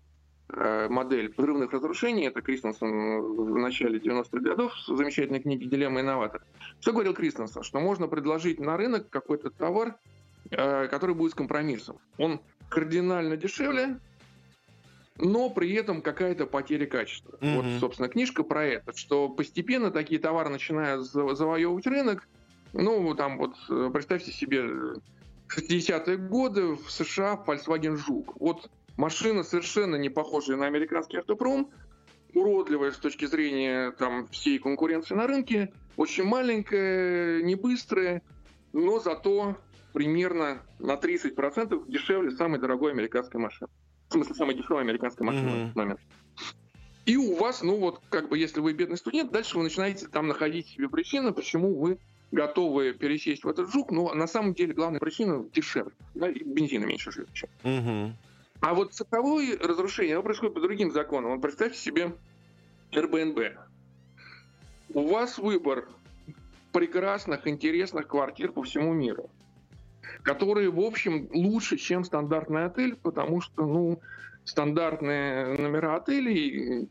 э, 0.48 0.88
модель 0.88 1.32
подрывных 1.32 1.72
разрушений, 1.72 2.26
это 2.26 2.40
Кристенсен 2.40 3.20
в 3.20 3.56
начале 3.58 3.98
90-х 3.98 4.38
годов 4.40 4.72
в 4.88 4.96
замечательной 4.96 5.40
книге 5.40 5.66
«Дилемма 5.66 6.00
инноватор». 6.00 6.42
Что 6.80 6.92
говорил 6.92 7.14
Кристенсен? 7.14 7.62
Что 7.62 7.80
можно 7.80 8.08
предложить 8.08 8.60
на 8.60 8.76
рынок 8.76 9.10
какой-то 9.10 9.50
товар, 9.50 9.96
который 10.50 11.14
будет 11.14 11.32
с 11.32 11.34
компромиссом. 11.34 11.98
Он 12.18 12.40
кардинально 12.68 13.36
дешевле, 13.36 13.98
но 15.18 15.48
при 15.50 15.72
этом 15.74 16.02
какая-то 16.02 16.46
потеря 16.46 16.86
качества. 16.86 17.38
Mm-hmm. 17.40 17.54
Вот, 17.56 17.80
собственно, 17.80 18.08
книжка 18.08 18.42
про 18.42 18.64
это, 18.64 18.96
что 18.96 19.28
постепенно 19.28 19.90
такие 19.90 20.20
товары 20.20 20.50
начинают 20.50 21.06
завоевывать 21.06 21.86
рынок. 21.86 22.28
Ну, 22.72 23.14
там 23.14 23.38
вот, 23.38 23.54
э, 23.70 23.90
представьте 23.92 24.32
себе, 24.32 24.98
60-е 25.48 26.16
годы 26.16 26.74
в 26.74 26.90
США 26.90 27.40
Volkswagen 27.46 27.96
Жук. 27.96 28.34
Вот 28.40 28.68
машина 28.96 29.44
совершенно 29.44 29.96
не 29.96 30.08
похожая 30.08 30.56
на 30.56 30.66
американский 30.66 31.18
автопром, 31.18 31.70
уродливая 32.34 32.90
с 32.90 32.96
точки 32.96 33.26
зрения 33.26 33.92
там, 33.92 34.26
всей 34.28 34.58
конкуренции 34.58 35.14
на 35.14 35.28
рынке, 35.28 35.72
очень 35.96 36.24
маленькая, 36.24 37.42
не 37.42 37.54
быстрая, 37.54 38.22
но 38.72 38.98
зато 38.98 39.56
примерно 39.94 40.60
на 40.80 40.96
30% 40.96 41.88
дешевле 41.88 42.32
самой 42.32 42.60
дорогой 42.60 42.92
американской 42.92 43.40
машины. 43.40 43.70
В 44.08 44.12
смысле, 44.12 44.34
самой 44.34 44.54
дешевой 44.56 44.82
американской 44.82 45.24
машины 45.24 45.48
mm-hmm. 45.48 45.60
в 45.60 45.62
этот 45.62 45.76
момент. 45.76 46.00
И 47.06 47.16
у 47.16 47.36
вас, 47.36 47.62
ну 47.62 47.78
вот, 47.78 48.02
как 48.10 48.28
бы, 48.28 48.36
если 48.36 48.60
вы 48.60 48.72
бедный 48.72 48.96
студент, 48.96 49.30
дальше 49.30 49.56
вы 49.56 49.62
начинаете 49.62 50.08
там 50.08 50.26
находить 50.26 50.66
себе 50.66 50.88
причины, 50.88 51.32
почему 51.32 51.78
вы 51.78 51.98
готовы 52.32 52.92
пересесть 52.92 53.44
в 53.44 53.48
этот 53.48 53.70
жук, 53.72 53.92
но 53.92 54.12
на 54.14 54.26
самом 54.26 54.54
деле 54.54 54.74
главная 54.74 54.98
причина 54.98 55.44
дешевле. 55.52 55.92
Да, 56.14 56.28
и 56.28 56.42
бензина 56.42 56.86
меньше 56.86 57.12
жрет. 57.12 57.28
Угу. 57.62 58.12
А 58.60 58.74
вот 58.74 58.94
цифровое 58.94 59.56
разрушение, 59.58 60.16
оно 60.16 60.24
происходит 60.24 60.54
по 60.54 60.60
другим 60.60 60.90
законам. 60.90 61.30
Вот 61.32 61.40
представьте 61.40 61.78
себе 61.78 62.16
Airbnb. 62.90 63.58
У 64.92 65.06
вас 65.06 65.38
выбор 65.38 65.88
прекрасных, 66.72 67.46
интересных 67.46 68.08
квартир 68.08 68.50
по 68.50 68.64
всему 68.64 68.92
миру, 68.92 69.30
которые, 70.24 70.70
в 70.70 70.80
общем, 70.80 71.28
лучше, 71.32 71.76
чем 71.76 72.02
стандартный 72.02 72.64
отель, 72.64 72.96
потому 72.96 73.40
что, 73.40 73.64
ну, 73.64 74.00
стандартные 74.44 75.56
номера 75.58 75.96
отелей, 75.96 76.88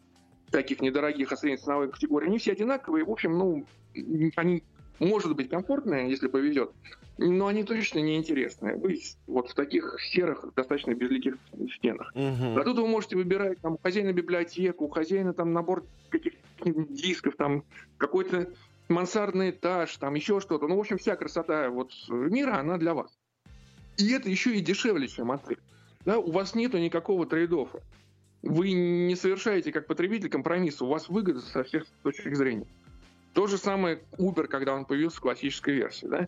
таких 0.51 0.81
недорогих, 0.81 1.31
а 1.31 1.35
средней 1.35 1.57
ценовой 1.57 1.91
категории, 1.91 2.27
они 2.27 2.37
все 2.37 2.51
одинаковые, 2.51 3.03
в 3.03 3.11
общем, 3.11 3.37
ну, 3.37 3.65
они 4.35 4.63
может 4.99 5.35
быть 5.35 5.49
комфортные, 5.49 6.09
если 6.09 6.27
повезет, 6.27 6.71
но 7.17 7.47
они 7.47 7.63
точно 7.63 7.99
не 7.99 8.17
интересные. 8.17 8.75
Вы 8.75 9.01
вот 9.25 9.49
в 9.49 9.55
таких 9.55 9.97
серых, 9.99 10.45
достаточно 10.55 10.93
безликих 10.93 11.37
стенах. 11.75 12.11
Угу. 12.15 12.59
А 12.59 12.63
тут 12.63 12.77
вы 12.77 12.87
можете 12.87 13.15
выбирать 13.15 13.59
там, 13.61 13.73
у 13.73 13.77
хозяина 13.77 14.13
библиотеку, 14.13 14.85
у 14.85 14.89
хозяина 14.89 15.33
там 15.33 15.53
набор 15.53 15.85
каких-то 16.09 16.37
дисков, 16.89 17.35
там 17.35 17.63
какой-то 17.97 18.53
мансардный 18.89 19.49
этаж, 19.49 19.95
там 19.97 20.13
еще 20.13 20.39
что-то. 20.39 20.67
Ну, 20.67 20.75
в 20.75 20.79
общем, 20.79 20.97
вся 20.97 21.15
красота 21.15 21.69
вот 21.69 21.91
мира, 22.09 22.57
она 22.57 22.77
для 22.77 22.93
вас. 22.93 23.17
И 23.97 24.11
это 24.11 24.29
еще 24.29 24.55
и 24.55 24.61
дешевле, 24.61 25.07
чем 25.07 25.31
отель. 25.31 25.59
Да, 26.05 26.17
у 26.17 26.31
вас 26.31 26.55
нету 26.55 26.77
никакого 26.77 27.25
трейдофа. 27.25 27.81
Вы 28.41 28.73
не 28.73 29.15
совершаете 29.15 29.71
как 29.71 29.87
потребитель 29.87 30.29
компромисс, 30.29 30.81
у 30.81 30.87
вас 30.87 31.07
выгода 31.07 31.39
со 31.39 31.63
всех 31.63 31.85
точек 32.01 32.35
зрения. 32.35 32.67
То 33.33 33.47
же 33.47 33.57
самое 33.57 34.03
Uber, 34.17 34.47
когда 34.47 34.73
он 34.73 34.85
появился 34.85 35.17
в 35.17 35.21
классической 35.21 35.75
версии. 35.75 36.07
Да? 36.07 36.27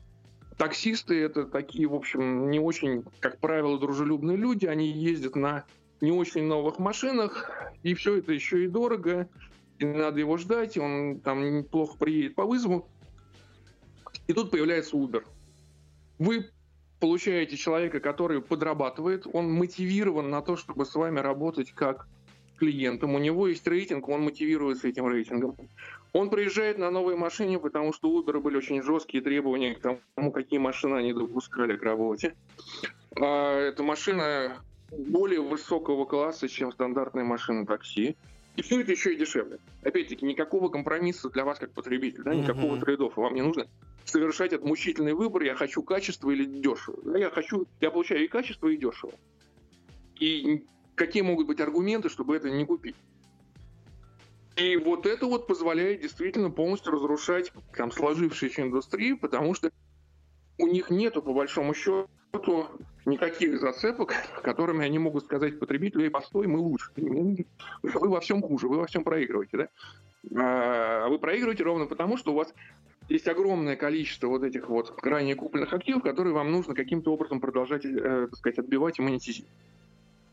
Таксисты 0.58 1.22
это 1.22 1.46
такие, 1.46 1.88
в 1.88 1.94
общем, 1.94 2.50
не 2.50 2.60
очень, 2.60 3.04
как 3.20 3.40
правило, 3.40 3.78
дружелюбные 3.78 4.38
люди. 4.38 4.66
Они 4.66 4.90
ездят 4.90 5.36
на 5.36 5.66
не 6.00 6.12
очень 6.12 6.44
новых 6.44 6.80
машинах, 6.80 7.52
и 7.84 7.94
все 7.94 8.18
это 8.18 8.32
еще 8.32 8.64
и 8.64 8.68
дорого, 8.68 9.28
и 9.80 9.86
надо 9.86 10.20
его 10.20 10.38
ждать, 10.38 10.78
и 10.78 10.80
он 10.80 11.20
там 11.20 11.58
неплохо 11.60 11.98
приедет 11.98 12.36
по 12.36 12.46
вызову. 12.46 12.88
И 14.28 14.34
тут 14.34 14.52
появляется 14.52 14.96
Uber. 14.96 15.24
Вы 16.18 16.50
получаете 17.00 17.58
человека, 17.58 18.00
который 18.00 18.42
подрабатывает, 18.42 19.28
он 19.32 19.52
мотивирован 19.52 20.30
на 20.30 20.42
то, 20.42 20.56
чтобы 20.56 20.86
с 20.86 20.96
вами 20.96 21.20
работать 21.20 21.72
как 21.72 22.08
клиентом. 22.58 23.16
У 23.16 23.20
него 23.20 23.48
есть 23.48 23.68
рейтинг, 23.68 24.08
он 24.08 24.22
мотивируется 24.22 24.88
этим 24.88 25.08
рейтингом. 25.08 25.56
Он 26.14 26.30
приезжает 26.30 26.78
на 26.78 26.90
новой 26.90 27.18
машине, 27.18 27.60
потому 27.60 27.92
что 27.92 28.10
у 28.10 28.22
Uber 28.22 28.40
были 28.40 28.58
очень 28.58 28.82
жесткие 28.82 29.22
требования 29.22 29.76
к 29.76 29.82
тому, 29.82 30.32
какие 30.32 30.60
машины 30.60 30.96
они 30.96 31.14
допускали 31.14 31.76
к 31.76 31.84
работе. 31.84 32.36
А 33.20 33.60
эта 33.60 33.84
машина 33.84 34.62
более 34.92 35.42
высокого 35.42 36.06
класса, 36.06 36.48
чем 36.48 36.72
стандартная 36.72 37.26
машина 37.26 37.66
такси. 37.66 38.16
И 38.56 38.62
все 38.62 38.80
это 38.80 38.92
еще 38.92 39.14
и 39.14 39.18
дешевле. 39.18 39.60
Опять-таки, 39.84 40.26
никакого 40.26 40.70
компромисса 40.70 41.30
для 41.30 41.44
вас 41.44 41.60
как 41.60 41.72
потребителя, 41.74 42.24
да, 42.24 42.36
никакого 42.36 42.76
mm-hmm. 42.76 42.80
трейдофа. 42.80 43.20
Вам 43.20 43.36
не 43.36 43.42
нужно 43.42 43.68
совершать 44.06 44.54
этот 44.54 44.66
мучительный 44.66 45.14
выбор, 45.14 45.44
я 45.44 45.56
хочу 45.56 45.84
качество 45.84 46.30
или 46.32 46.46
дешево. 46.46 47.18
Я 47.18 47.30
хочу, 47.30 47.66
я 47.82 47.92
получаю 47.92 48.24
и 48.24 48.28
качество, 48.28 48.68
и 48.68 48.78
дешево. 48.78 49.14
И 50.20 50.66
какие 50.96 51.24
могут 51.24 51.48
быть 51.48 51.60
аргументы, 51.60 52.10
чтобы 52.10 52.36
это 52.36 52.50
не 52.50 52.66
купить? 52.66 52.96
И 54.56 54.78
вот 54.78 55.06
это 55.06 55.26
вот 55.26 55.48
позволяет 55.48 56.02
действительно 56.02 56.50
полностью 56.50 56.94
разрушать 56.94 57.52
там 57.76 57.92
сложившиеся 57.92 58.62
индустрии, 58.62 59.14
потому 59.14 59.54
что 59.54 59.70
у 60.58 60.68
них 60.68 60.90
нету, 60.90 61.22
по 61.22 61.34
большому 61.34 61.74
счету, 61.74 62.08
никаких 63.06 63.60
зацепок, 63.60 64.14
которыми 64.42 64.86
они 64.86 64.98
могут 65.00 65.26
сказать 65.26 65.60
потребителю, 65.60 66.10
постой, 66.10 66.48
мы 66.48 66.60
лучше. 66.60 66.92
Вы 66.96 67.46
во 67.84 68.22
всем 68.22 68.42
хуже, 68.42 68.70
вы 68.70 68.78
во 68.78 68.88
всем 68.88 69.04
проигрываете, 69.04 69.58
да? 69.58 69.70
А 70.38 71.10
вы 71.10 71.20
проигрываете 71.20 71.64
ровно 71.64 71.86
потому, 71.86 72.16
что 72.18 72.32
у 72.32 72.36
вас 72.36 72.54
есть 73.10 73.28
огромное 73.28 73.76
количество 73.76 74.28
вот 74.28 74.44
этих 74.44 74.70
вот 74.70 74.98
ранее 75.04 75.36
купленных 75.36 75.74
активов, 75.74 76.04
которые 76.04 76.34
вам 76.34 76.52
нужно 76.52 76.74
каким-то 76.74 77.14
образом 77.14 77.40
продолжать, 77.40 77.86
э, 77.86 78.28
так 78.30 78.36
сказать, 78.38 78.60
отбивать 78.60 79.00
и 79.00 79.02
монетизировать. 79.02 79.54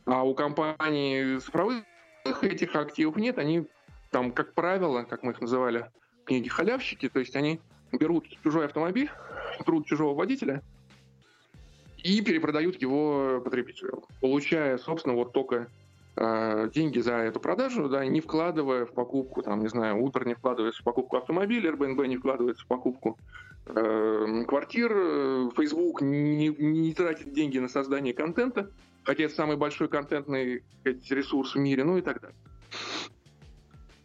А 0.05 0.25
у 0.25 0.35
компаний 0.35 1.39
цифровых 1.39 1.85
этих 2.43 2.75
активов 2.75 3.17
нет, 3.17 3.39
они 3.39 3.67
там, 4.11 4.33
как 4.33 4.55
правило, 4.55 5.05
как 5.05 5.23
мы 5.23 5.33
их 5.33 5.41
называли 5.41 5.91
в 6.23 6.25
книге 6.25 6.51
халявщики, 6.51 7.09
то 7.09 7.21
есть 7.21 7.37
они 7.37 7.61
берут 7.93 8.27
чужой 8.43 8.67
автомобиль, 8.67 9.11
труд 9.65 9.87
чужого 9.87 10.15
водителя 10.15 10.63
и 11.99 12.21
перепродают 12.21 12.81
его 12.81 13.41
потребителю, 13.45 14.05
получая, 14.21 14.79
собственно, 14.79 15.15
вот 15.15 15.33
только 15.33 15.69
деньги 16.17 16.99
за 16.99 17.15
эту 17.15 17.41
продажу, 17.41 17.89
да, 17.89 18.05
не 18.05 18.21
вкладывая 18.21 18.85
в 18.85 18.93
покупку, 18.93 19.43
там, 19.43 19.61
не 19.61 19.69
знаю, 19.69 19.97
Uber 19.97 20.27
не 20.27 20.35
вкладывается 20.35 20.83
в 20.83 20.85
покупку 20.85 21.17
автомобиля, 21.17 21.73
Airbnb 21.73 22.07
не 22.07 22.19
вкладывается 22.19 22.65
в 22.65 22.67
покупку 22.67 23.19
э, 23.67 24.45
квартир, 24.47 24.91
Facebook 25.57 26.03
не, 26.03 26.49
не 26.49 26.93
тратит 26.93 27.33
деньги 27.33 27.59
на 27.59 27.69
создание 27.69 28.13
контента, 28.13 28.71
хотя 29.05 29.25
это 29.25 29.35
самый 29.35 29.57
большой 29.57 29.89
контентный 29.89 30.63
сказать, 30.81 31.11
ресурс 31.11 31.55
в 31.55 31.59
мире, 31.59 31.85
ну 31.85 31.97
и 31.97 32.03
так 32.03 32.21
далее 32.21 32.37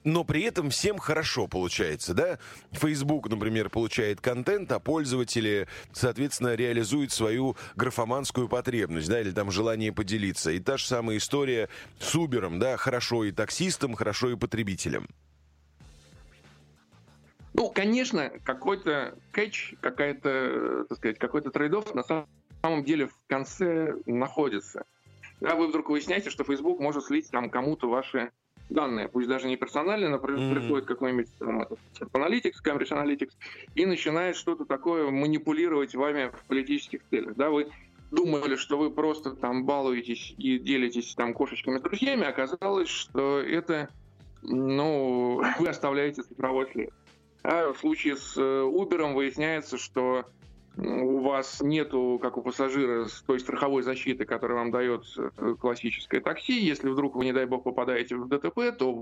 но 0.07 0.23
при 0.23 0.43
этом 0.43 0.69
всем 0.69 0.99
хорошо 0.99 1.47
получается, 1.47 2.13
да? 2.13 2.39
Facebook, 2.71 3.29
например, 3.29 3.69
получает 3.69 4.21
контент, 4.21 4.71
а 4.71 4.79
пользователи, 4.79 5.67
соответственно, 5.91 6.55
реализуют 6.55 7.11
свою 7.11 7.57
графоманскую 7.75 8.47
потребность, 8.47 9.09
да, 9.09 9.19
или 9.19 9.31
там 9.31 9.51
желание 9.51 9.91
поделиться. 9.91 10.51
И 10.51 10.59
та 10.59 10.77
же 10.77 10.85
самая 10.85 11.17
история 11.17 11.67
с 11.99 12.15
Uber, 12.15 12.57
да, 12.57 12.77
хорошо 12.77 13.25
и 13.25 13.33
таксистам, 13.33 13.95
хорошо 13.95 14.31
и 14.31 14.37
потребителям. 14.37 15.07
Ну, 17.53 17.69
конечно, 17.69 18.31
какой-то 18.45 19.17
кэч, 19.33 19.75
какая-то, 19.81 20.85
так 20.87 20.97
сказать, 20.99 21.19
какой-то 21.19 21.51
трейдов 21.51 21.93
на 21.93 22.03
самом 22.03 22.83
деле 22.85 23.07
в 23.07 23.19
конце 23.27 23.93
находится. 24.05 24.85
Да, 25.41 25.55
вы 25.55 25.67
вдруг 25.67 25.89
выясняете, 25.89 26.29
что 26.29 26.45
Facebook 26.45 26.79
может 26.79 27.03
слить 27.03 27.29
там 27.29 27.49
кому-то 27.49 27.89
ваши 27.89 28.31
данные, 28.69 29.07
пусть 29.07 29.27
даже 29.27 29.47
не 29.47 29.55
персональные, 29.55 30.09
но 30.09 30.17
mm-hmm. 30.17 30.53
приходит 30.53 30.85
какой-нибудь 30.85 31.27
там, 31.39 31.61
Analytics, 32.13 32.55
Cambridge 32.63 32.91
Analytics, 32.91 33.31
и 33.75 33.85
начинает 33.85 34.35
что-то 34.35 34.65
такое 34.65 35.09
манипулировать 35.09 35.95
вами 35.95 36.31
в 36.33 36.47
политических 36.47 37.01
целях. 37.09 37.35
Да, 37.35 37.49
вы 37.49 37.69
думали, 38.11 38.55
что 38.55 38.77
вы 38.77 38.91
просто 38.91 39.31
там 39.31 39.65
балуетесь 39.65 40.33
и 40.37 40.59
делитесь 40.59 41.13
там 41.15 41.33
кошечками 41.33 41.77
с 41.79 41.81
друзьями, 41.81 42.25
оказалось, 42.25 42.89
что 42.89 43.39
это, 43.39 43.89
ну, 44.41 45.41
вы 45.59 45.67
оставляете 45.67 46.23
цифровой 46.23 46.67
след. 46.71 46.89
А 47.43 47.71
в 47.71 47.77
случае 47.77 48.17
с 48.17 48.35
э, 48.37 48.41
Uber 48.41 49.13
выясняется, 49.13 49.77
что 49.77 50.25
у 50.77 51.19
вас 51.19 51.61
нету, 51.61 52.19
как 52.21 52.37
у 52.37 52.41
пассажира, 52.41 53.07
той 53.25 53.39
страховой 53.39 53.83
защиты, 53.83 54.25
которую 54.25 54.59
вам 54.59 54.71
дает 54.71 55.03
э, 55.17 55.55
классическое 55.59 56.21
такси. 56.21 56.59
Если 56.59 56.89
вдруг 56.89 57.15
вы, 57.15 57.25
не 57.25 57.33
дай 57.33 57.45
бог, 57.45 57.63
попадаете 57.63 58.15
в 58.15 58.27
ДТП, 58.27 58.77
то 58.77 58.93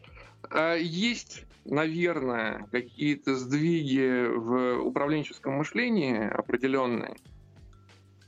а 0.49 0.75
есть 0.75 1.43
наверное, 1.65 2.67
какие-то 2.71 3.35
сдвиги 3.35 4.27
в 4.27 4.81
управленческом 4.81 5.53
мышлении 5.53 6.27
определенные. 6.27 7.15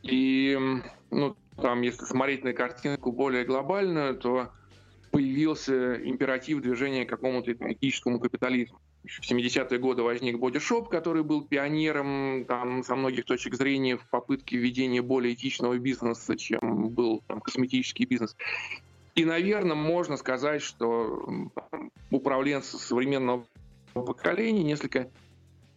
И, 0.03 0.57
ну, 1.11 1.35
там, 1.57 1.81
если 1.81 2.05
смотреть 2.05 2.43
на 2.43 2.53
картинку 2.53 3.11
более 3.11 3.45
глобальную, 3.45 4.15
то 4.15 4.51
появился 5.11 5.95
императив 5.95 6.61
движения 6.61 7.05
к 7.05 7.09
какому-то 7.09 7.53
экономическому 7.53 8.19
капитализму. 8.19 8.79
В 9.05 9.21
70-е 9.21 9.79
годы 9.79 10.01
возник 10.01 10.39
бодишоп, 10.39 10.89
который 10.89 11.23
был 11.23 11.45
пионером 11.45 12.43
там, 12.45 12.83
со 12.83 12.95
многих 12.95 13.25
точек 13.25 13.53
зрения 13.53 13.97
в 13.97 14.09
попытке 14.09 14.57
введения 14.57 15.01
более 15.01 15.33
этичного 15.33 15.77
бизнеса, 15.77 16.35
чем 16.35 16.89
был 16.89 17.23
там, 17.27 17.39
косметический 17.39 18.05
бизнес. 18.05 18.35
И, 19.15 19.23
наверное, 19.23 19.75
можно 19.75 20.17
сказать, 20.17 20.61
что 20.61 21.25
управленцы 22.11 22.77
современного 22.77 23.45
поколения 23.93 24.61
несколько, 24.61 25.09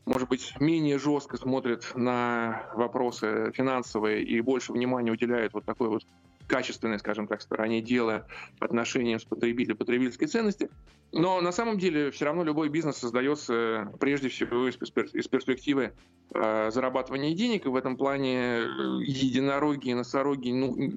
может 0.06 0.28
быть, 0.28 0.54
менее 0.58 0.98
жестко 0.98 1.36
смотрят 1.36 1.92
на 1.94 2.68
вопросы 2.74 3.52
финансовые 3.54 4.24
и 4.24 4.40
больше 4.40 4.72
внимания 4.72 5.12
уделяют 5.12 5.54
вот 5.54 5.64
такой 5.64 5.88
вот 5.88 6.04
качественной, 6.48 6.98
скажем 6.98 7.28
так, 7.28 7.40
стороне 7.40 7.80
дела 7.80 8.26
отношениям 8.58 9.20
с 9.20 9.24
потребителем, 9.24 9.76
потребительской 9.76 10.26
ценности. 10.26 10.68
Но 11.12 11.40
на 11.40 11.52
самом 11.52 11.78
деле 11.78 12.10
все 12.10 12.24
равно 12.24 12.42
любой 12.42 12.70
бизнес 12.70 12.96
создается 12.96 13.92
прежде 14.00 14.30
всего 14.30 14.68
из 14.68 15.28
перспективы 15.28 15.92
э, 16.34 16.70
зарабатывания 16.72 17.34
денег, 17.34 17.66
и 17.66 17.68
в 17.68 17.76
этом 17.76 17.96
плане 17.96 18.36
э, 18.36 18.64
единороги 19.04 19.90
и 19.90 19.94
носороги 19.94 20.50
ну, 20.50 20.96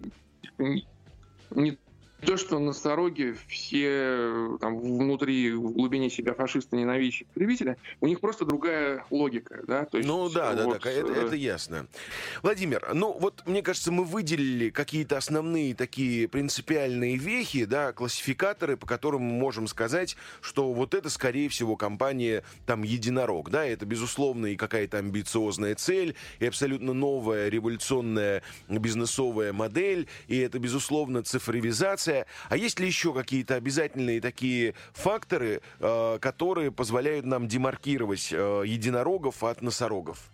не 1.52 1.78
то, 2.22 2.38
что 2.38 2.60
на 2.60 2.74
Стороге 2.74 3.36
все 3.48 4.58
там 4.60 4.80
внутри, 4.80 5.52
в 5.52 5.72
глубине 5.72 6.10
себя 6.10 6.34
фашисты 6.34 6.76
ненавидящие 6.76 7.28
потребителя, 7.28 7.78
у 8.00 8.08
них 8.08 8.20
просто 8.20 8.46
другая 8.46 9.06
логика, 9.10 9.64
да? 9.68 9.86
То 9.86 9.98
есть, 9.98 10.08
ну 10.08 10.30
да, 10.30 10.54
да, 10.54 10.66
вот, 10.66 10.82
да, 10.84 10.92
это, 10.92 11.12
это 11.12 11.36
ясно. 11.36 11.88
Владимир, 12.44 12.92
ну 12.94 13.18
вот 13.20 13.44
мне 13.46 13.62
кажется, 13.62 13.92
мы 13.92 14.04
выделили 14.04 14.70
какие-то 14.70 15.18
основные 15.18 15.74
такие 15.76 16.28
принципиальные 16.28 17.18
вехи, 17.18 17.66
да, 17.66 17.92
классификаторы, 17.94 18.78
по 18.78 18.86
которым 18.86 19.24
мы 19.24 19.34
можем 19.34 19.68
сказать, 19.68 20.16
что 20.42 20.72
вот 20.74 20.94
это, 20.94 21.10
скорее 21.10 21.50
всего, 21.50 21.76
компания 21.76 22.44
там 22.66 22.84
единорог, 22.84 23.50
да, 23.50 23.66
это, 23.66 23.86
безусловно, 23.86 24.48
и 24.48 24.56
какая-то 24.56 25.00
амбициозная 25.00 25.76
цель, 25.76 26.16
и 26.40 26.46
абсолютно 26.46 26.94
новая 26.94 27.50
революционная 27.50 28.44
бизнесовая 28.68 29.54
модель, 29.54 30.08
и 30.28 30.38
это, 30.38 30.60
безусловно, 30.60 31.24
цифровизация, 31.24 32.11
информация. 32.12 32.26
А 32.50 32.58
есть 32.58 32.80
ли 32.80 32.88
еще 32.88 33.14
какие-то 33.14 33.56
обязательные 33.56 34.22
такие 34.22 34.74
факторы, 34.94 35.62
э, 35.80 36.18
которые 36.20 36.72
позволяют 36.72 37.26
нам 37.26 37.48
демаркировать 37.48 38.30
э, 38.32 38.64
единорогов 38.66 39.44
от 39.44 39.62
носорогов? 39.62 40.30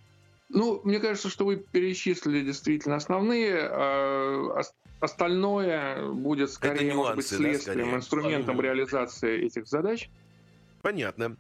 Ну, 0.50 0.82
мне 0.84 1.00
кажется, 1.00 1.30
что 1.30 1.46
вы 1.46 1.58
перечислили 1.58 2.44
действительно 2.44 2.96
основные. 2.96 3.60
А 3.60 4.62
остальное 5.00 6.10
будет 6.10 6.52
скорее, 6.52 6.94
нюансы, 6.94 6.96
может 6.96 7.16
быть, 7.18 7.28
следствием, 7.28 7.92
да, 7.92 7.98
инструментом 7.98 8.62
реализации 8.62 9.46
этих 9.46 9.68
задач. 9.68 10.10
Понятно. 10.82 11.36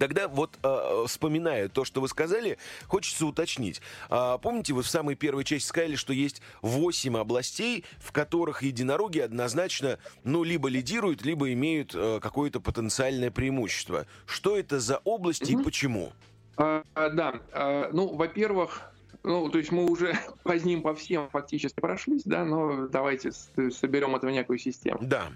Тогда 0.00 0.28
вот, 0.28 0.58
э, 0.62 1.04
вспоминая 1.06 1.68
то, 1.68 1.84
что 1.84 2.00
вы 2.00 2.08
сказали, 2.08 2.56
хочется 2.86 3.26
уточнить. 3.26 3.82
Э, 4.08 4.38
помните, 4.40 4.72
вы 4.72 4.82
в 4.82 4.88
самой 4.88 5.14
первой 5.14 5.44
части 5.44 5.68
сказали, 5.68 5.94
что 5.94 6.14
есть 6.14 6.40
8 6.62 7.18
областей, 7.18 7.84
в 7.98 8.10
которых 8.10 8.62
единороги 8.62 9.18
однозначно, 9.18 9.98
ну, 10.24 10.42
либо 10.42 10.70
лидируют, 10.70 11.22
либо 11.22 11.52
имеют 11.52 11.94
э, 11.94 12.18
какое-то 12.22 12.60
потенциальное 12.60 13.30
преимущество. 13.30 14.06
Что 14.24 14.56
это 14.56 14.80
за 14.80 15.02
области 15.04 15.52
угу. 15.52 15.60
и 15.60 15.64
почему? 15.64 16.12
А, 16.56 16.82
да, 16.94 17.34
а, 17.52 17.90
ну, 17.92 18.14
во-первых, 18.14 18.80
ну, 19.22 19.50
то 19.50 19.58
есть 19.58 19.70
мы 19.70 19.84
уже 19.84 20.18
по 20.44 20.52
ним 20.52 20.80
по 20.80 20.94
всем 20.94 21.28
фактически 21.28 21.78
прошлись, 21.78 22.22
да, 22.24 22.46
но 22.46 22.88
давайте 22.88 23.32
соберем 23.32 24.16
это 24.16 24.28
в 24.28 24.30
некую 24.30 24.58
систему. 24.58 24.98
Да. 25.02 25.26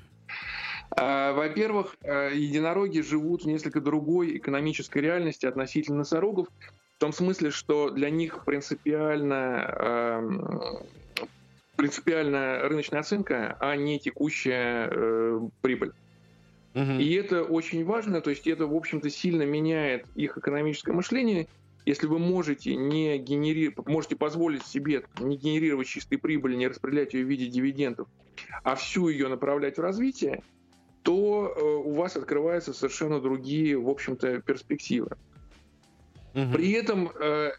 А, 0.97 1.33
во-первых, 1.33 1.97
э, 2.03 2.31
единороги 2.35 3.01
живут 3.01 3.43
в 3.43 3.47
несколько 3.47 3.81
другой 3.81 4.37
экономической 4.37 4.99
реальности 4.99 5.47
относительно 5.47 5.99
носорогов, 5.99 6.49
в 6.97 7.01
том 7.01 7.13
смысле, 7.13 7.51
что 7.51 7.91
для 7.91 8.11
них 8.11 8.45
принципиально 8.45 9.77
эм, 9.79 10.79
принципиальная 11.77 12.69
рыночная 12.69 13.01
оценка, 13.01 13.57
а 13.61 13.75
не 13.75 13.99
текущая 13.99 14.89
э, 14.91 15.41
прибыль. 15.61 15.93
Угу. 16.75 16.93
И 16.99 17.13
это 17.15 17.43
очень 17.43 17.85
важно, 17.85 18.21
то 18.21 18.31
есть 18.31 18.47
это, 18.47 18.67
в 18.67 18.75
общем-то, 18.75 19.11
сильно 19.11 19.43
меняет 19.43 20.07
их 20.15 20.39
экономическое 20.39 20.93
мышление. 20.93 21.49
Если 21.87 22.07
вы 22.07 22.19
можете 22.19 22.75
не 22.77 23.19
генерировать, 23.19 23.87
можете 23.87 24.17
позволить 24.17 24.65
себе 24.65 25.05
не 25.21 25.37
генерировать 25.37 25.87
чистой 25.87 26.17
прибыли, 26.17 26.57
не 26.57 26.69
распределять 26.69 27.13
ее 27.15 27.25
в 27.25 27.29
виде 27.29 27.47
дивидендов, 27.47 28.09
а 28.63 28.75
всю 28.75 29.09
ее 29.09 29.29
направлять 29.29 29.77
в 29.77 29.81
развитие, 29.83 30.43
то 31.05 31.53
э, 31.55 31.63
у 31.63 31.95
вас 31.95 32.17
открываются 32.17 32.73
совершенно 32.73 33.21
другие, 33.21 33.79
в 33.79 33.89
общем-то, 33.91 34.41
перспективы. 34.41 35.11
Угу. 36.35 36.53
При 36.53 36.73
этом, 36.73 37.11
э, 37.21 37.53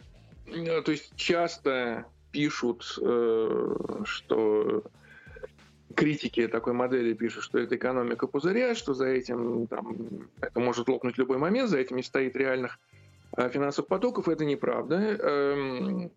то 0.47 0.91
есть 0.91 1.15
часто 1.15 2.05
пишут, 2.31 2.97
э, 2.99 3.75
что 4.03 4.83
критики 5.95 6.47
такой 6.47 6.73
модели 6.73 7.13
пишут, 7.13 7.43
что 7.43 7.59
это 7.59 7.75
экономика 7.75 8.25
пузыря, 8.25 8.73
что 8.73 8.95
за 8.95 9.05
этим 9.05 9.67
там, 9.67 9.95
это 10.41 10.59
может 10.59 10.89
лопнуть 10.89 11.15
в 11.15 11.19
любой 11.19 11.37
момент, 11.37 11.69
за 11.69 11.77
этим 11.77 11.97
не 11.97 12.03
стоит 12.03 12.35
реальных 12.35 12.79
финансовых 13.37 13.87
потоков. 13.87 14.27
Это 14.27 14.43
неправда. 14.43 14.95
Эм, 14.95 16.11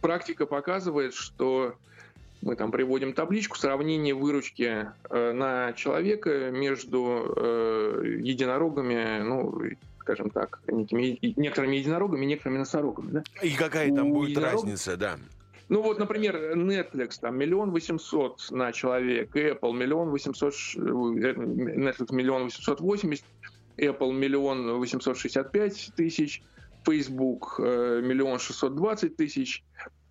практика 0.00 0.46
показывает, 0.46 1.12
что 1.12 1.74
мы 2.42 2.56
там 2.56 2.70
приводим 2.72 3.14
табличку 3.14 3.56
сравнения 3.56 4.14
выручки 4.14 4.88
э, 5.08 5.32
на 5.32 5.72
человека 5.72 6.50
между 6.50 7.34
э, 7.36 8.18
единорогами, 8.20 9.22
ну, 9.22 9.60
скажем 10.00 10.30
так, 10.30 10.60
некими, 10.66 11.18
некоторыми 11.36 11.76
единорогами, 11.76 12.24
некоторыми 12.26 12.58
носорогами. 12.58 13.10
Да? 13.12 13.22
И 13.42 13.54
какая 13.54 13.94
там 13.94 14.10
У 14.10 14.14
будет 14.14 14.30
единорог... 14.30 14.52
разница, 14.54 14.96
да? 14.96 15.18
Ну 15.68 15.80
вот, 15.80 15.98
например, 16.00 16.56
Netflix 16.56 17.20
там 17.20 17.38
миллион 17.38 17.70
восемьсот 17.70 18.48
на 18.50 18.72
человека, 18.72 19.38
Apple 19.38 19.72
миллион 19.72 20.10
восемьсот, 20.10 20.54
э, 20.74 20.78
Netflix 20.80 22.12
миллион 22.12 22.44
восемьсот 22.44 22.80
восемьдесят, 22.80 23.24
Apple 23.78 24.12
миллион 24.12 24.78
восемьсот 24.78 25.16
шестьдесят 25.16 25.52
пять 25.52 25.92
тысяч, 25.94 26.42
Facebook 26.84 27.60
миллион 27.60 28.40
шестьсот 28.40 28.74
двадцать 28.74 29.16
тысяч, 29.16 29.62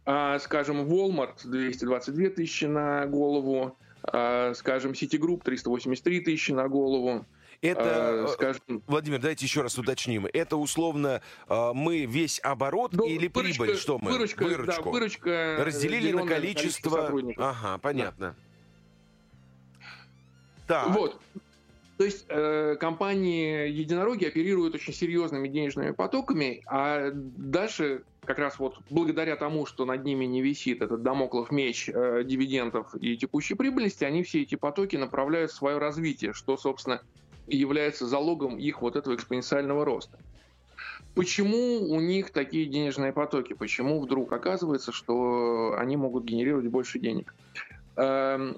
а, 0.05 0.39
скажем, 0.39 0.81
Walmart 0.81 1.45
222 1.45 2.29
тысячи 2.29 2.65
на 2.65 3.05
голову, 3.05 3.77
А, 4.03 4.53
скажем, 4.55 4.93
Citigroup 4.93 5.43
383 5.43 6.21
тысячи 6.21 6.51
на 6.51 6.67
голову. 6.67 7.25
Это, 7.61 8.23
а, 8.23 8.27
скажем... 8.29 8.81
Владимир, 8.87 9.19
давайте 9.19 9.45
еще 9.45 9.61
раз 9.61 9.77
уточним. 9.77 10.27
Это 10.33 10.57
условно 10.57 11.21
мы 11.47 12.05
весь 12.05 12.39
оборот 12.43 12.93
ну, 12.93 13.05
или 13.05 13.27
выручка, 13.27 13.63
прибыль? 13.63 13.77
Что 13.77 13.99
мы? 13.99 14.11
Выручка, 14.11 14.43
Выручку. 14.43 14.83
Да, 14.83 14.89
выручка 14.89 15.63
Разделили 15.63 16.11
на 16.11 16.25
количество... 16.25 17.11
Ага, 17.37 17.77
понятно. 17.77 18.35
Да. 20.67 20.85
Так. 20.85 20.95
Вот. 20.95 21.21
То 22.01 22.05
есть 22.05 22.25
э, 22.29 22.77
компании 22.79 23.69
единороги 23.69 24.25
оперируют 24.25 24.73
очень 24.73 24.91
серьезными 24.91 25.47
денежными 25.47 25.91
потоками, 25.91 26.63
а 26.65 27.11
дальше 27.13 28.01
как 28.25 28.39
раз 28.39 28.57
вот 28.57 28.79
благодаря 28.89 29.35
тому, 29.35 29.67
что 29.67 29.85
над 29.85 30.03
ними 30.03 30.25
не 30.25 30.41
висит 30.41 30.81
этот 30.81 31.03
домоклов 31.03 31.51
меч 31.51 31.87
э, 31.93 32.23
дивидендов 32.25 32.95
и 32.95 33.17
текущей 33.17 33.53
прибыльности, 33.53 34.03
они 34.03 34.23
все 34.23 34.41
эти 34.41 34.55
потоки 34.55 34.95
направляют 34.95 35.51
в 35.51 35.53
свое 35.53 35.77
развитие, 35.77 36.33
что, 36.33 36.57
собственно, 36.57 37.03
является 37.45 38.07
залогом 38.07 38.57
их 38.57 38.81
вот 38.81 38.95
этого 38.95 39.13
экспоненциального 39.13 39.85
роста. 39.85 40.17
Почему 41.13 41.87
у 41.87 41.99
них 41.99 42.31
такие 42.31 42.65
денежные 42.65 43.13
потоки? 43.13 43.53
Почему 43.53 44.01
вдруг 44.01 44.33
оказывается, 44.33 44.91
что 44.91 45.75
они 45.77 45.97
могут 45.97 46.23
генерировать 46.23 46.65
больше 46.65 46.97
денег? 46.97 47.35
Эм, 47.97 48.55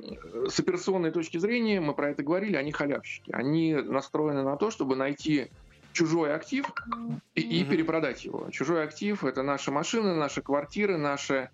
с 0.48 0.60
операционной 0.60 1.12
точки 1.12 1.38
зрения, 1.38 1.82
мы 1.82 1.94
про 1.94 2.12
это 2.12 2.22
говорили, 2.22 2.56
они 2.56 2.72
халявщики. 2.72 3.32
Они 3.32 3.74
настроены 3.74 4.44
на 4.44 4.58
то, 4.58 4.70
чтобы 4.70 4.96
найти 4.96 5.50
чужой 5.92 6.34
актив 6.34 6.66
и, 7.36 7.42
и 7.42 7.64
перепродать 7.64 8.26
его. 8.26 8.50
Чужой 8.52 8.84
актив— 8.84 9.24
это 9.26 9.42
наши 9.42 9.72
машины, 9.72 10.14
наши 10.14 10.42
квартиры, 10.42 10.98
наша 10.98 11.50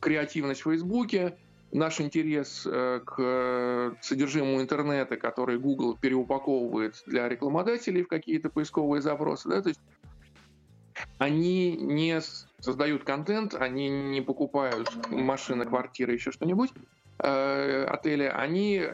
креативность 0.00 0.60
в 0.60 0.64
Фейсбуке, 0.64 1.36
наш 1.72 2.00
интерес 2.00 2.66
э, 2.66 3.00
к 3.04 3.96
содержимому 4.02 4.60
интернета, 4.60 5.16
который 5.16 5.58
Google 5.58 5.96
переупаковывает 5.96 7.02
для 7.06 7.28
рекламодателей 7.28 8.02
в 8.02 8.08
какие-то 8.08 8.50
поисковые 8.50 9.00
запросы. 9.00 9.48
Да? 9.48 9.62
То 9.62 9.70
есть 9.70 9.80
они 11.16 11.76
не 11.76 12.20
создают 12.60 13.04
контент, 13.04 13.54
они 13.54 13.88
не 13.88 14.20
покупают 14.20 14.90
машины, 15.10 15.64
квартиры, 15.64 16.12
еще 16.12 16.30
что-нибудь, 16.30 16.70
э, 17.22 17.84
отеля, 17.84 18.36
они 18.36 18.84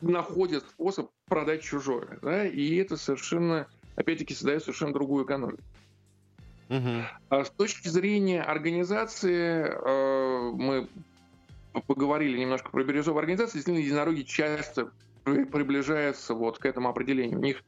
находят 0.00 0.64
способ 0.64 1.10
продать 1.26 1.62
чужое. 1.62 2.18
Да? 2.22 2.46
И 2.46 2.76
это 2.76 2.96
совершенно, 2.96 3.66
опять-таки, 3.96 4.34
создает 4.34 4.62
совершенно 4.62 4.92
другую 4.92 5.24
экономику. 5.24 5.62
Угу. 6.68 7.02
А 7.30 7.44
с 7.44 7.50
точки 7.50 7.88
зрения 7.88 8.42
организации, 8.42 9.64
э, 9.64 10.50
мы 10.52 10.88
поговорили 11.86 12.38
немножко 12.38 12.70
про 12.70 12.84
бирюзовые 12.84 13.20
организации, 13.20 13.58
действительно, 13.58 13.84
единороги 13.84 14.22
часто 14.22 14.90
приближаются 15.24 16.34
вот 16.34 16.58
к 16.58 16.66
этому 16.66 16.88
определению. 16.88 17.38
У 17.38 17.42
них 17.42 17.62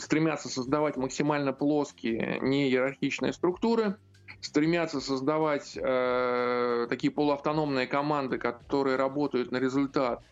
стремятся 0.00 0.48
создавать 0.48 0.96
максимально 0.96 1.52
плоские, 1.52 2.38
не 2.42 2.68
иерархичные 2.68 3.32
структуры, 3.32 3.96
стремятся 4.40 5.00
создавать 5.00 5.76
э, 5.76 6.86
такие 6.88 7.12
полуавтономные 7.12 7.86
команды, 7.86 8.38
которые 8.38 8.96
работают 8.96 9.50
на 9.50 9.58
результат, 9.58 10.22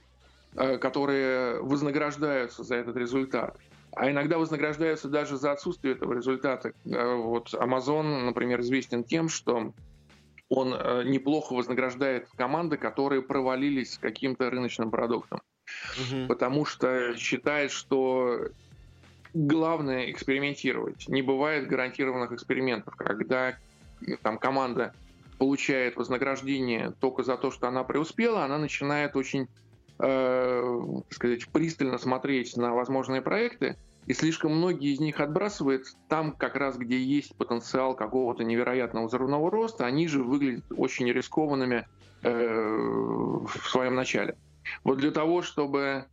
э, 0.54 0.78
которые 0.78 1.60
вознаграждаются 1.60 2.62
за 2.64 2.76
этот 2.76 2.96
результат. 2.96 3.56
А 3.94 4.10
иногда 4.10 4.38
вознаграждаются 4.38 5.08
даже 5.08 5.38
за 5.38 5.52
отсутствие 5.52 5.94
этого 5.94 6.12
результата. 6.12 6.72
Э, 6.84 7.14
вот 7.14 7.54
Amazon, 7.54 8.24
например, 8.24 8.60
известен 8.60 9.04
тем, 9.04 9.28
что 9.28 9.72
он 10.48 10.74
э, 10.74 11.02
неплохо 11.04 11.54
вознаграждает 11.54 12.28
команды, 12.36 12.76
которые 12.76 13.22
провалились 13.22 13.94
с 13.94 13.98
каким-то 13.98 14.50
рыночным 14.50 14.90
продуктом. 14.90 15.40
Угу. 15.98 16.26
Потому 16.28 16.64
что 16.64 17.16
считает, 17.16 17.72
что 17.72 18.48
главное 19.34 20.10
экспериментировать. 20.10 21.08
Не 21.08 21.22
бывает 21.22 21.66
гарантированных 21.66 22.32
экспериментов, 22.32 22.94
когда 22.96 23.56
там 24.22 24.38
команда 24.38 24.94
получает 25.38 25.96
вознаграждение 25.96 26.92
только 27.00 27.22
за 27.22 27.36
то, 27.36 27.50
что 27.50 27.68
она 27.68 27.84
преуспела, 27.84 28.44
она 28.44 28.58
начинает 28.58 29.16
очень, 29.16 29.48
э, 29.98 30.80
сказать, 31.10 31.48
пристально 31.48 31.98
смотреть 31.98 32.56
на 32.56 32.74
возможные 32.74 33.20
проекты, 33.20 33.76
и 34.06 34.14
слишком 34.14 34.56
многие 34.56 34.92
из 34.92 35.00
них 35.00 35.20
отбрасывает 35.20 35.84
там, 36.08 36.32
как 36.32 36.54
раз 36.54 36.76
где 36.76 36.96
есть 36.96 37.36
потенциал 37.36 37.94
какого-то 37.94 38.44
невероятного 38.44 39.08
взрывного 39.08 39.50
роста, 39.50 39.84
они 39.84 40.06
же 40.06 40.22
выглядят 40.22 40.64
очень 40.76 41.10
рискованными 41.10 41.86
э, 42.22 42.30
в 42.32 43.68
своем 43.68 43.94
начале. 43.94 44.36
Вот 44.84 44.98
для 44.98 45.10
того, 45.10 45.42
чтобы 45.42 46.06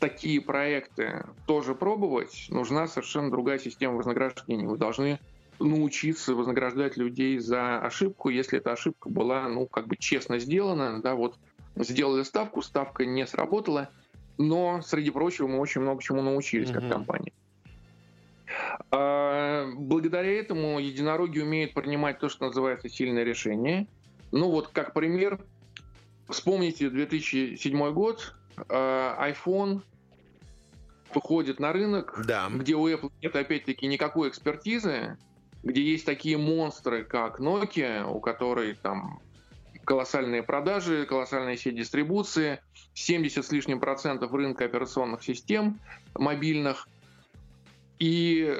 такие 0.00 0.40
проекты 0.40 1.24
тоже 1.46 1.74
пробовать, 1.74 2.46
нужна 2.50 2.86
совершенно 2.86 3.30
другая 3.30 3.58
система 3.58 3.96
вознаграждения. 3.96 4.66
Вы 4.66 4.76
должны 4.78 5.18
научиться 5.58 6.34
вознаграждать 6.34 6.96
людей 6.96 7.38
за 7.38 7.78
ошибку, 7.78 8.28
если 8.28 8.58
эта 8.58 8.72
ошибка 8.72 9.08
была, 9.08 9.48
ну, 9.48 9.66
как 9.66 9.86
бы 9.86 9.96
честно 9.96 10.38
сделана, 10.38 11.00
да, 11.02 11.14
вот 11.14 11.36
сделали 11.76 12.22
ставку, 12.22 12.62
ставка 12.62 13.04
не 13.04 13.26
сработала, 13.26 13.90
но, 14.38 14.82
среди 14.82 15.10
прочего, 15.10 15.46
мы 15.46 15.58
очень 15.58 15.80
много 15.80 16.02
чему 16.02 16.22
научились 16.22 16.70
как 16.70 16.88
компания. 16.88 17.32
А, 18.90 19.66
благодаря 19.74 20.32
этому 20.32 20.78
единороги 20.78 21.40
умеют 21.40 21.74
принимать 21.74 22.18
то, 22.18 22.28
что 22.28 22.46
называется 22.46 22.88
сильное 22.88 23.24
решение. 23.24 23.86
Ну 24.32 24.50
вот, 24.50 24.68
как 24.68 24.92
пример, 24.92 25.40
вспомните 26.28 26.90
2007 26.90 27.92
год, 27.92 28.34
а, 28.68 29.30
iPhone 29.30 29.82
выходит 31.14 31.60
на 31.60 31.72
рынок, 31.72 32.20
да. 32.26 32.48
где 32.52 32.74
у 32.74 32.88
Apple 32.88 33.10
нет 33.22 33.34
опять-таки 33.34 33.86
никакой 33.86 34.28
экспертизы, 34.28 35.16
где 35.66 35.82
есть 35.82 36.06
такие 36.06 36.38
монстры, 36.38 37.02
как 37.02 37.40
Nokia, 37.40 38.04
у 38.04 38.20
которой 38.20 38.74
там 38.74 39.20
колоссальные 39.84 40.42
продажи, 40.42 41.06
колоссальная 41.06 41.56
сеть 41.56 41.76
дистрибуции, 41.76 42.60
70 42.94 43.44
с 43.44 43.52
лишним 43.52 43.80
процентов 43.80 44.32
рынка 44.32 44.64
операционных 44.64 45.24
систем 45.24 45.80
мобильных. 46.14 46.88
И, 47.98 48.56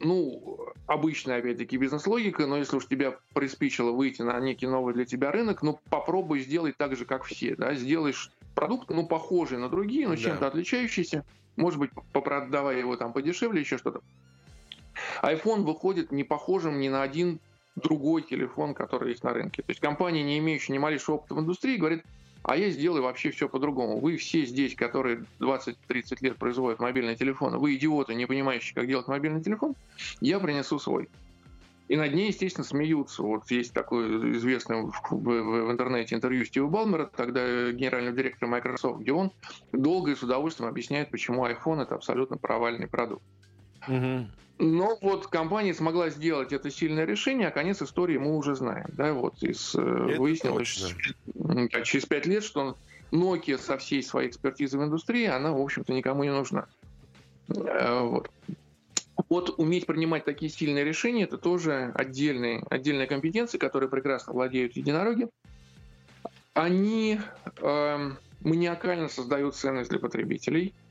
ну, 0.00 0.58
обычная, 0.86 1.38
опять-таки, 1.38 1.78
бизнес-логика, 1.78 2.46
но 2.46 2.58
если 2.58 2.76
уж 2.76 2.86
тебя 2.86 3.16
приспичило 3.32 3.90
выйти 3.90 4.20
на 4.20 4.38
некий 4.38 4.66
новый 4.66 4.92
для 4.92 5.06
тебя 5.06 5.30
рынок, 5.30 5.62
ну, 5.62 5.80
попробуй 5.88 6.40
сделать 6.40 6.76
так 6.76 6.96
же, 6.96 7.06
как 7.06 7.24
все, 7.24 7.56
да, 7.56 7.74
сделаешь 7.74 8.30
продукт, 8.54 8.90
ну, 8.90 9.06
похожий 9.06 9.56
на 9.56 9.70
другие, 9.70 10.06
но 10.06 10.16
чем-то 10.16 10.48
отличающийся, 10.48 11.24
может 11.56 11.78
быть, 11.78 11.90
попродавай 12.12 12.78
его 12.78 12.96
там 12.96 13.14
подешевле, 13.14 13.60
еще 13.60 13.78
что-то 13.78 14.02
iPhone 15.22 15.62
выходит 15.62 16.12
не 16.12 16.24
похожим 16.24 16.80
ни 16.80 16.88
на 16.88 17.02
один 17.02 17.40
другой 17.76 18.22
телефон, 18.22 18.74
который 18.74 19.10
есть 19.10 19.24
на 19.24 19.32
рынке. 19.32 19.62
То 19.62 19.70
есть 19.70 19.80
компания, 19.80 20.22
не 20.22 20.38
имеющая 20.38 20.72
ни 20.72 20.78
малейшего 20.78 21.16
опыта 21.16 21.34
в 21.34 21.40
индустрии, 21.40 21.76
говорит, 21.76 22.04
а 22.42 22.56
я 22.56 22.70
сделаю 22.70 23.04
вообще 23.04 23.30
все 23.30 23.48
по-другому. 23.48 24.00
Вы 24.00 24.16
все 24.16 24.44
здесь, 24.44 24.74
которые 24.74 25.24
20-30 25.38 25.76
лет 26.20 26.36
производят 26.36 26.80
мобильный 26.80 27.16
телефон, 27.16 27.58
вы 27.58 27.76
идиоты, 27.76 28.14
не 28.14 28.26
понимающие, 28.26 28.74
как 28.74 28.86
делать 28.86 29.06
мобильный 29.06 29.42
телефон, 29.42 29.74
я 30.20 30.40
принесу 30.40 30.78
свой. 30.78 31.08
И 31.88 31.96
над 31.96 32.14
ней, 32.14 32.28
естественно, 32.28 32.64
смеются. 32.64 33.22
Вот 33.22 33.50
есть 33.50 33.72
такое 33.72 34.32
известное 34.32 34.82
в, 34.82 34.92
в, 35.10 35.16
в 35.18 35.70
интернете 35.70 36.14
интервью 36.14 36.44
Стива 36.44 36.66
Балмера, 36.66 37.10
тогда 37.14 37.70
генерального 37.70 38.16
директора 38.16 38.48
Microsoft, 38.48 39.00
где 39.00 39.12
он 39.12 39.30
долго 39.72 40.12
и 40.12 40.14
с 40.14 40.22
удовольствием 40.22 40.70
объясняет, 40.70 41.10
почему 41.10 41.46
iPhone 41.46 41.82
это 41.82 41.94
абсолютно 41.94 42.38
провальный 42.38 42.86
продукт. 42.86 43.22
Угу. 43.88 44.26
Но 44.58 44.96
вот 45.00 45.26
компания 45.26 45.74
смогла 45.74 46.10
сделать 46.10 46.52
это 46.52 46.70
сильное 46.70 47.04
решение, 47.04 47.48
а 47.48 47.50
конец 47.50 47.82
истории 47.82 48.18
мы 48.18 48.36
уже 48.36 48.54
знаем. 48.54 48.86
Да, 48.92 49.12
вот 49.12 49.42
из, 49.42 49.74
э, 49.74 50.06
это 50.10 50.20
выяснилось 50.20 50.94
точно. 51.34 51.84
через 51.84 52.06
пять 52.06 52.26
лет, 52.26 52.44
что 52.44 52.76
Nokia 53.10 53.58
со 53.58 53.76
всей 53.76 54.02
своей 54.02 54.28
экспертизой 54.28 54.78
в 54.78 54.84
индустрии, 54.84 55.26
она, 55.26 55.52
в 55.52 55.60
общем-то, 55.60 55.92
никому 55.92 56.22
не 56.22 56.30
нужна. 56.30 56.66
Э, 57.48 58.02
вот. 58.02 58.30
Вот 59.28 59.54
уметь 59.58 59.86
принимать 59.86 60.24
такие 60.24 60.50
сильные 60.50 60.84
решения, 60.84 61.24
это 61.24 61.38
тоже 61.38 61.92
отдельные, 61.94 62.64
отдельная 62.70 63.06
компетенция, 63.06 63.58
которой 63.58 63.88
прекрасно 63.88 64.32
владеют 64.32 64.76
единороги. 64.76 65.28
Они 66.54 67.18
э, 67.60 68.10
маниакально 68.40 69.08
создают 69.08 69.56
ценность 69.56 69.90
для 69.90 69.98
потребителей– 69.98 70.72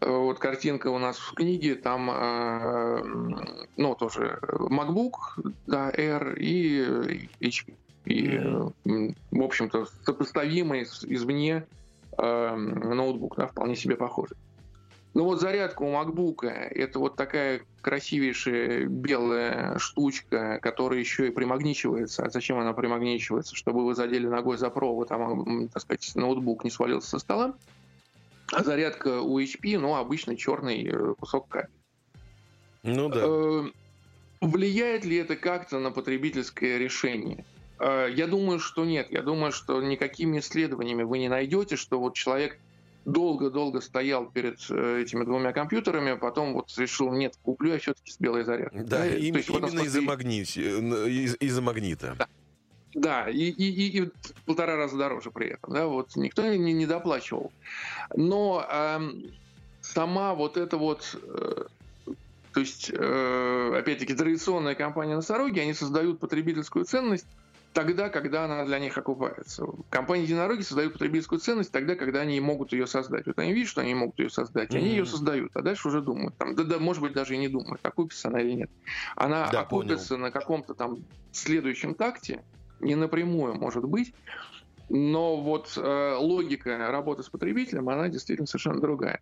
вот 0.00 0.38
картинка 0.38 0.88
у 0.88 0.98
нас 0.98 1.18
в 1.18 1.34
книге, 1.34 1.74
там, 1.74 2.10
э, 2.10 3.02
ну, 3.76 3.94
тоже 3.94 4.38
MacBook, 4.42 5.12
да, 5.66 5.90
Air 5.90 6.36
и 6.38 7.28
HP. 7.40 7.74
И, 8.04 8.38
в 8.84 9.42
общем-то, 9.42 9.86
сопоставимый 10.04 10.82
извне 10.82 11.66
э, 12.18 12.56
ноутбук, 12.56 13.36
да, 13.36 13.46
вполне 13.46 13.76
себе 13.76 13.96
похожий. 13.96 14.36
Ну 15.14 15.24
вот 15.24 15.40
зарядка 15.40 15.82
у 15.82 15.92
MacBook 15.92 16.46
это 16.46 16.98
вот 16.98 17.16
такая 17.16 17.60
красивейшая 17.82 18.86
белая 18.86 19.78
штучка, 19.78 20.58
которая 20.62 21.00
еще 21.00 21.28
и 21.28 21.30
примагничивается. 21.30 22.24
А 22.24 22.30
зачем 22.30 22.58
она 22.58 22.72
примагничивается? 22.72 23.54
Чтобы 23.54 23.84
вы 23.84 23.94
задели 23.94 24.26
ногой 24.26 24.56
за 24.56 24.70
провод, 24.70 25.12
а, 25.12 25.68
так 25.72 25.82
сказать, 25.82 26.12
ноутбук 26.14 26.64
не 26.64 26.70
свалился 26.70 27.10
со 27.10 27.18
стола. 27.18 27.54
Зарядка 28.60 29.20
у 29.20 29.40
HP, 29.40 29.78
ну, 29.78 29.96
обычный 29.96 30.36
черный 30.36 30.84
э, 30.84 31.14
кусок 31.18 31.48
кабеля. 31.48 31.70
Ну 32.82 33.08
да. 33.08 33.20
Э, 33.24 33.70
влияет 34.40 35.04
ли 35.04 35.16
это 35.16 35.36
как-то 35.36 35.78
на 35.78 35.90
потребительское 35.90 36.78
решение? 36.78 37.44
Э, 37.78 38.08
я 38.12 38.26
думаю, 38.26 38.58
что 38.58 38.84
нет. 38.84 39.08
Я 39.10 39.22
думаю, 39.22 39.52
что 39.52 39.80
никакими 39.82 40.38
исследованиями 40.38 41.02
вы 41.02 41.18
не 41.18 41.28
найдете, 41.28 41.76
что 41.76 41.98
вот 41.98 42.14
человек 42.14 42.58
долго-долго 43.04 43.80
стоял 43.80 44.26
перед 44.26 44.60
этими 44.70 45.24
двумя 45.24 45.52
компьютерами, 45.52 46.12
а 46.12 46.16
потом 46.16 46.52
вот 46.52 46.72
решил, 46.76 47.12
нет, 47.12 47.34
куплю 47.42 47.72
я 47.72 47.78
все-таки 47.78 48.12
с 48.12 48.20
белой 48.20 48.44
зарядкой. 48.44 48.84
Да, 48.84 48.98
да 48.98 49.06
им, 49.08 49.34
именно 49.36 49.82
из-за, 49.82 50.02
магнит, 50.02 50.56
из-за 50.56 51.62
магнита. 51.62 52.14
Да. 52.18 52.28
Да, 52.94 53.28
и, 53.28 53.48
и, 53.50 53.70
и, 53.70 54.02
и 54.02 54.10
полтора 54.44 54.76
раза 54.76 54.96
дороже 54.96 55.30
при 55.30 55.48
этом. 55.48 55.72
Да, 55.72 55.86
вот 55.86 56.14
никто 56.16 56.46
не, 56.46 56.72
не 56.72 56.86
доплачивал. 56.86 57.52
Но 58.14 58.66
э, 58.68 59.00
сама 59.80 60.34
вот 60.34 60.56
эта 60.56 60.76
вот 60.76 61.18
э, 61.22 61.64
то 62.52 62.60
есть, 62.60 62.90
э, 62.94 63.74
опять-таки, 63.78 64.14
традиционная 64.14 64.74
компания 64.74 65.14
носороги, 65.14 65.58
они 65.60 65.72
создают 65.72 66.20
потребительскую 66.20 66.84
ценность 66.84 67.26
тогда, 67.72 68.10
когда 68.10 68.44
она 68.44 68.64
для 68.66 68.78
них 68.78 68.96
окупается. 68.98 69.64
Компании 69.88 70.24
единороги 70.24 70.60
создают 70.60 70.92
потребительскую 70.92 71.40
ценность 71.40 71.72
тогда, 71.72 71.94
когда 71.94 72.20
они 72.20 72.38
могут 72.40 72.72
ее 72.72 72.86
создать. 72.86 73.26
Вот 73.26 73.38
они 73.38 73.54
видят, 73.54 73.70
что 73.70 73.80
они 73.80 73.94
могут 73.94 74.18
ее 74.18 74.28
создать, 74.28 74.70
mm-hmm. 74.70 74.78
они 74.78 74.88
ее 74.88 75.06
создают, 75.06 75.56
а 75.56 75.62
дальше 75.62 75.88
уже 75.88 76.02
думают. 76.02 76.36
Там, 76.36 76.54
да, 76.54 76.64
да, 76.64 76.78
может 76.78 77.02
быть, 77.02 77.14
даже 77.14 77.34
и 77.34 77.38
не 77.38 77.48
думают, 77.48 77.80
окупится 77.84 78.28
она 78.28 78.40
или 78.40 78.52
нет. 78.52 78.70
Она 79.16 79.48
да, 79.50 79.60
окупится 79.60 80.10
понял. 80.10 80.22
на 80.24 80.30
каком-то 80.30 80.74
там 80.74 80.98
следующем 81.32 81.94
такте, 81.94 82.42
не 82.82 82.94
напрямую, 82.94 83.54
может 83.54 83.84
быть, 83.84 84.12
но 84.92 85.38
вот 85.38 85.72
э, 85.76 86.16
логика 86.18 86.76
работы 86.90 87.22
с 87.22 87.28
потребителем, 87.30 87.88
она 87.88 88.08
действительно 88.08 88.46
совершенно 88.46 88.78
другая. 88.78 89.20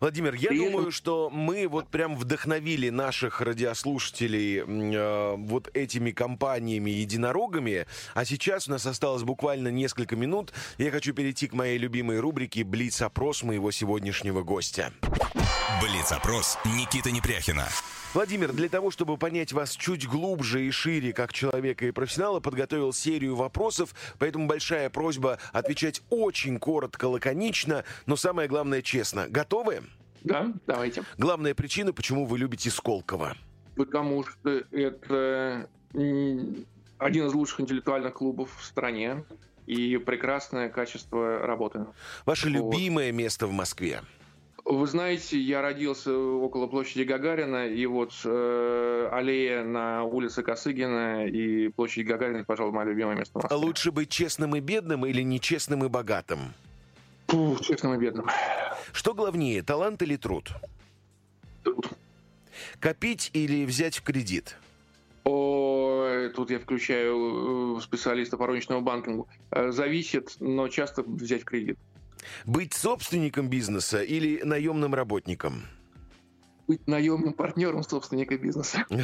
Владимир, 0.00 0.34
я 0.34 0.50
И 0.50 0.58
думаю, 0.58 0.92
что 0.92 1.28
мы 1.30 1.66
вот 1.66 1.88
прям 1.88 2.16
вдохновили 2.16 2.88
наших 2.90 3.40
радиослушателей 3.40 4.58
э, 4.60 5.34
вот 5.36 5.70
этими 5.74 6.12
компаниями-единорогами, 6.12 7.86
а 8.14 8.24
сейчас 8.24 8.68
у 8.68 8.70
нас 8.70 8.86
осталось 8.86 9.24
буквально 9.24 9.68
несколько 9.68 10.14
минут. 10.14 10.52
Я 10.78 10.92
хочу 10.92 11.12
перейти 11.12 11.48
к 11.48 11.52
моей 11.52 11.78
любимой 11.78 12.20
рубрике 12.20 12.62
«Блиц-опрос» 12.62 13.42
моего 13.42 13.72
сегодняшнего 13.72 14.42
гостя. 14.42 14.92
Блиц-опрос 15.82 16.58
Никита 16.64 17.10
Непряхина. 17.10 17.68
Владимир, 18.14 18.52
для 18.54 18.70
того, 18.70 18.90
чтобы 18.90 19.18
понять 19.18 19.52
вас 19.52 19.76
чуть 19.76 20.08
глубже 20.08 20.66
и 20.66 20.70
шире 20.70 21.12
как 21.12 21.34
человека 21.34 21.84
и 21.84 21.90
профессионала, 21.90 22.40
подготовил 22.40 22.94
серию 22.94 23.36
вопросов, 23.36 23.94
поэтому 24.18 24.46
большая 24.46 24.88
просьба 24.88 25.38
отвечать 25.52 26.00
очень 26.08 26.58
коротко, 26.58 27.04
лаконично, 27.04 27.84
но 28.06 28.16
самое 28.16 28.48
главное 28.48 28.80
честно. 28.80 29.28
Готовы? 29.28 29.82
Да, 30.24 30.50
давайте. 30.66 31.04
Главная 31.18 31.54
причина, 31.54 31.92
почему 31.92 32.24
вы 32.24 32.38
любите 32.38 32.70
Сколково? 32.70 33.36
Потому 33.76 34.24
что 34.24 34.64
это 34.72 35.68
один 35.92 37.26
из 37.26 37.32
лучших 37.34 37.60
интеллектуальных 37.60 38.14
клубов 38.14 38.56
в 38.58 38.64
стране 38.64 39.22
и 39.66 39.98
прекрасное 39.98 40.70
качество 40.70 41.40
работы. 41.40 41.84
Ваше 42.24 42.48
вот. 42.48 42.54
любимое 42.54 43.12
место 43.12 43.46
в 43.46 43.52
Москве? 43.52 44.00
Вы 44.68 44.86
знаете, 44.86 45.40
я 45.40 45.62
родился 45.62 46.14
около 46.14 46.66
площади 46.66 47.02
Гагарина, 47.02 47.66
и 47.66 47.86
вот 47.86 48.12
э, 48.22 49.08
аллея 49.10 49.64
на 49.64 50.04
улице 50.04 50.42
Косыгина 50.42 51.26
и 51.26 51.68
площадь 51.68 52.06
Гагарина, 52.06 52.44
пожалуй, 52.44 52.74
мое 52.74 52.84
любимое 52.84 53.16
место. 53.16 53.40
А 53.48 53.56
лучше 53.56 53.92
быть 53.92 54.10
честным 54.10 54.54
и 54.56 54.60
бедным 54.60 55.06
или 55.06 55.22
нечестным 55.22 55.86
и 55.86 55.88
богатым? 55.88 56.52
Фу, 57.28 57.56
честным 57.62 57.94
и 57.94 57.96
бедным. 57.96 58.26
Что 58.92 59.14
главнее, 59.14 59.62
талант 59.62 60.02
или 60.02 60.16
труд? 60.16 60.50
Труд. 61.64 61.88
Копить 62.78 63.30
или 63.32 63.64
взять 63.64 63.96
в 63.96 64.02
кредит? 64.02 64.58
О, 65.24 66.28
тут 66.34 66.50
я 66.50 66.58
включаю 66.58 67.78
э, 67.78 67.80
специалиста 67.80 68.36
по 68.36 68.46
розничному 68.46 68.82
банкингу. 68.82 69.28
Э, 69.50 69.70
зависит, 69.70 70.36
но 70.40 70.68
часто 70.68 71.02
взять 71.02 71.40
в 71.40 71.44
кредит. 71.46 71.78
Быть 72.44 72.74
собственником 72.74 73.48
бизнеса 73.48 74.02
или 74.02 74.42
наемным 74.42 74.94
работником? 74.94 75.64
Быть 76.66 76.86
наемным 76.86 77.32
партнером 77.32 77.82
собственника 77.82 78.36
бизнеса. 78.36 78.84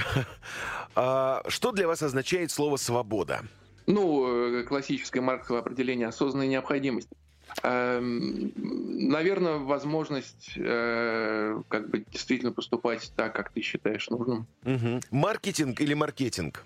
А 0.97 1.43
что 1.49 1.73
для 1.73 1.89
вас 1.89 2.03
означает 2.03 2.53
слово 2.53 2.77
«свобода»? 2.77 3.43
Ну, 3.87 4.61
э, 4.61 4.62
классическое 4.62 5.21
марксовое 5.21 5.61
определение 5.61 6.07
осознанной 6.07 6.47
необходимости. 6.47 7.17
Эм, 7.62 8.53
Наверное, 8.57 9.59
возможность 9.59 10.53
э, 10.57 11.61
как 11.69 11.91
бы 11.91 12.05
действительно 12.11 12.53
поступать 12.53 13.12
так, 13.17 13.35
как 13.35 13.51
ты 13.51 13.61
считаешь 13.61 14.09
нужным. 14.09 14.47
Угу. 14.65 15.01
Маркетинг 15.11 15.81
или 15.81 15.95
маркетинг? 15.95 16.65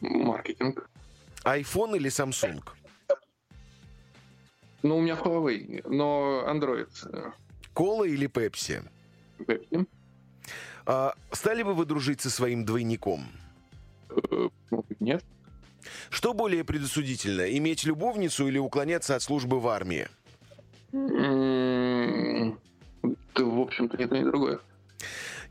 Маркетинг. 0.00 0.88
iPhone 1.44 1.96
или 1.96 2.10
Samsung? 2.10 2.62
Ну, 4.86 4.98
у 4.98 5.00
меня 5.00 5.14
Huawei, 5.14 5.82
но 5.88 6.44
Android. 6.46 6.88
Кола 7.74 8.04
или 8.04 8.28
Пепси? 8.28 8.82
Пепси. 9.44 9.84
А, 10.86 11.14
стали 11.32 11.64
бы 11.64 11.74
вы 11.74 11.84
дружить 11.84 12.20
со 12.20 12.30
своим 12.30 12.64
двойником? 12.64 13.26
Э, 14.10 14.48
нет. 15.00 15.24
Что 16.08 16.34
более 16.34 16.62
предосудительно, 16.62 17.42
иметь 17.58 17.84
любовницу 17.84 18.46
или 18.46 18.58
уклоняться 18.58 19.16
от 19.16 19.22
службы 19.22 19.58
в 19.58 19.66
армии? 19.66 20.06
Да, 20.92 21.04
в 23.44 23.60
общем-то, 23.60 23.96
нет, 23.96 24.12
ни 24.12 24.22
другое. 24.22 24.60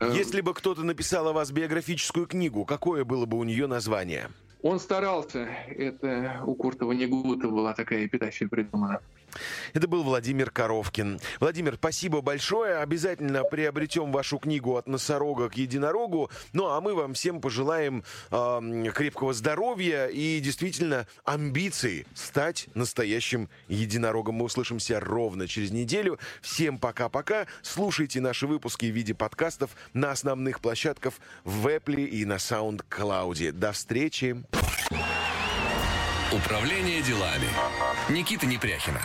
Э, 0.00 0.12
Если 0.14 0.40
бы 0.40 0.54
кто-то 0.54 0.82
написал 0.82 1.28
о 1.28 1.34
вас 1.34 1.50
биографическую 1.52 2.26
книгу, 2.26 2.64
какое 2.64 3.04
было 3.04 3.26
бы 3.26 3.36
у 3.38 3.44
нее 3.44 3.66
название? 3.66 4.30
Он 4.62 4.80
старался. 4.80 5.46
Это 5.68 6.42
у 6.46 6.54
Куртова 6.54 6.92
Негута 6.92 7.48
была 7.48 7.74
такая 7.74 8.06
эпитафия 8.06 8.48
придумана. 8.48 9.00
Это 9.72 9.88
был 9.88 10.02
Владимир 10.02 10.50
Коровкин. 10.50 11.20
Владимир, 11.40 11.76
спасибо 11.76 12.20
большое. 12.20 12.78
Обязательно 12.78 13.44
приобретем 13.44 14.12
вашу 14.12 14.38
книгу 14.38 14.76
«От 14.76 14.86
носорога 14.86 15.48
к 15.48 15.56
единорогу». 15.56 16.30
Ну, 16.52 16.68
а 16.68 16.80
мы 16.80 16.94
вам 16.94 17.14
всем 17.14 17.40
пожелаем 17.40 18.04
э, 18.30 18.90
крепкого 18.94 19.32
здоровья 19.32 20.06
и 20.06 20.40
действительно 20.40 21.06
амбиций 21.24 22.06
стать 22.14 22.68
настоящим 22.74 23.48
единорогом. 23.68 24.36
Мы 24.36 24.44
услышимся 24.44 25.00
ровно 25.00 25.46
через 25.48 25.70
неделю. 25.70 26.18
Всем 26.40 26.78
пока-пока. 26.78 27.46
Слушайте 27.62 28.20
наши 28.20 28.46
выпуски 28.46 28.86
в 28.86 28.94
виде 28.94 29.14
подкастов 29.14 29.70
на 29.92 30.10
основных 30.10 30.60
площадках 30.60 31.14
в 31.44 31.66
Apple 31.66 32.04
и 32.04 32.24
на 32.24 32.36
SoundCloud. 32.36 33.52
До 33.52 33.72
встречи. 33.72 34.36
Управление 36.32 37.02
делами. 37.02 37.48
Никита 38.08 38.46
Непряхина. 38.46 39.00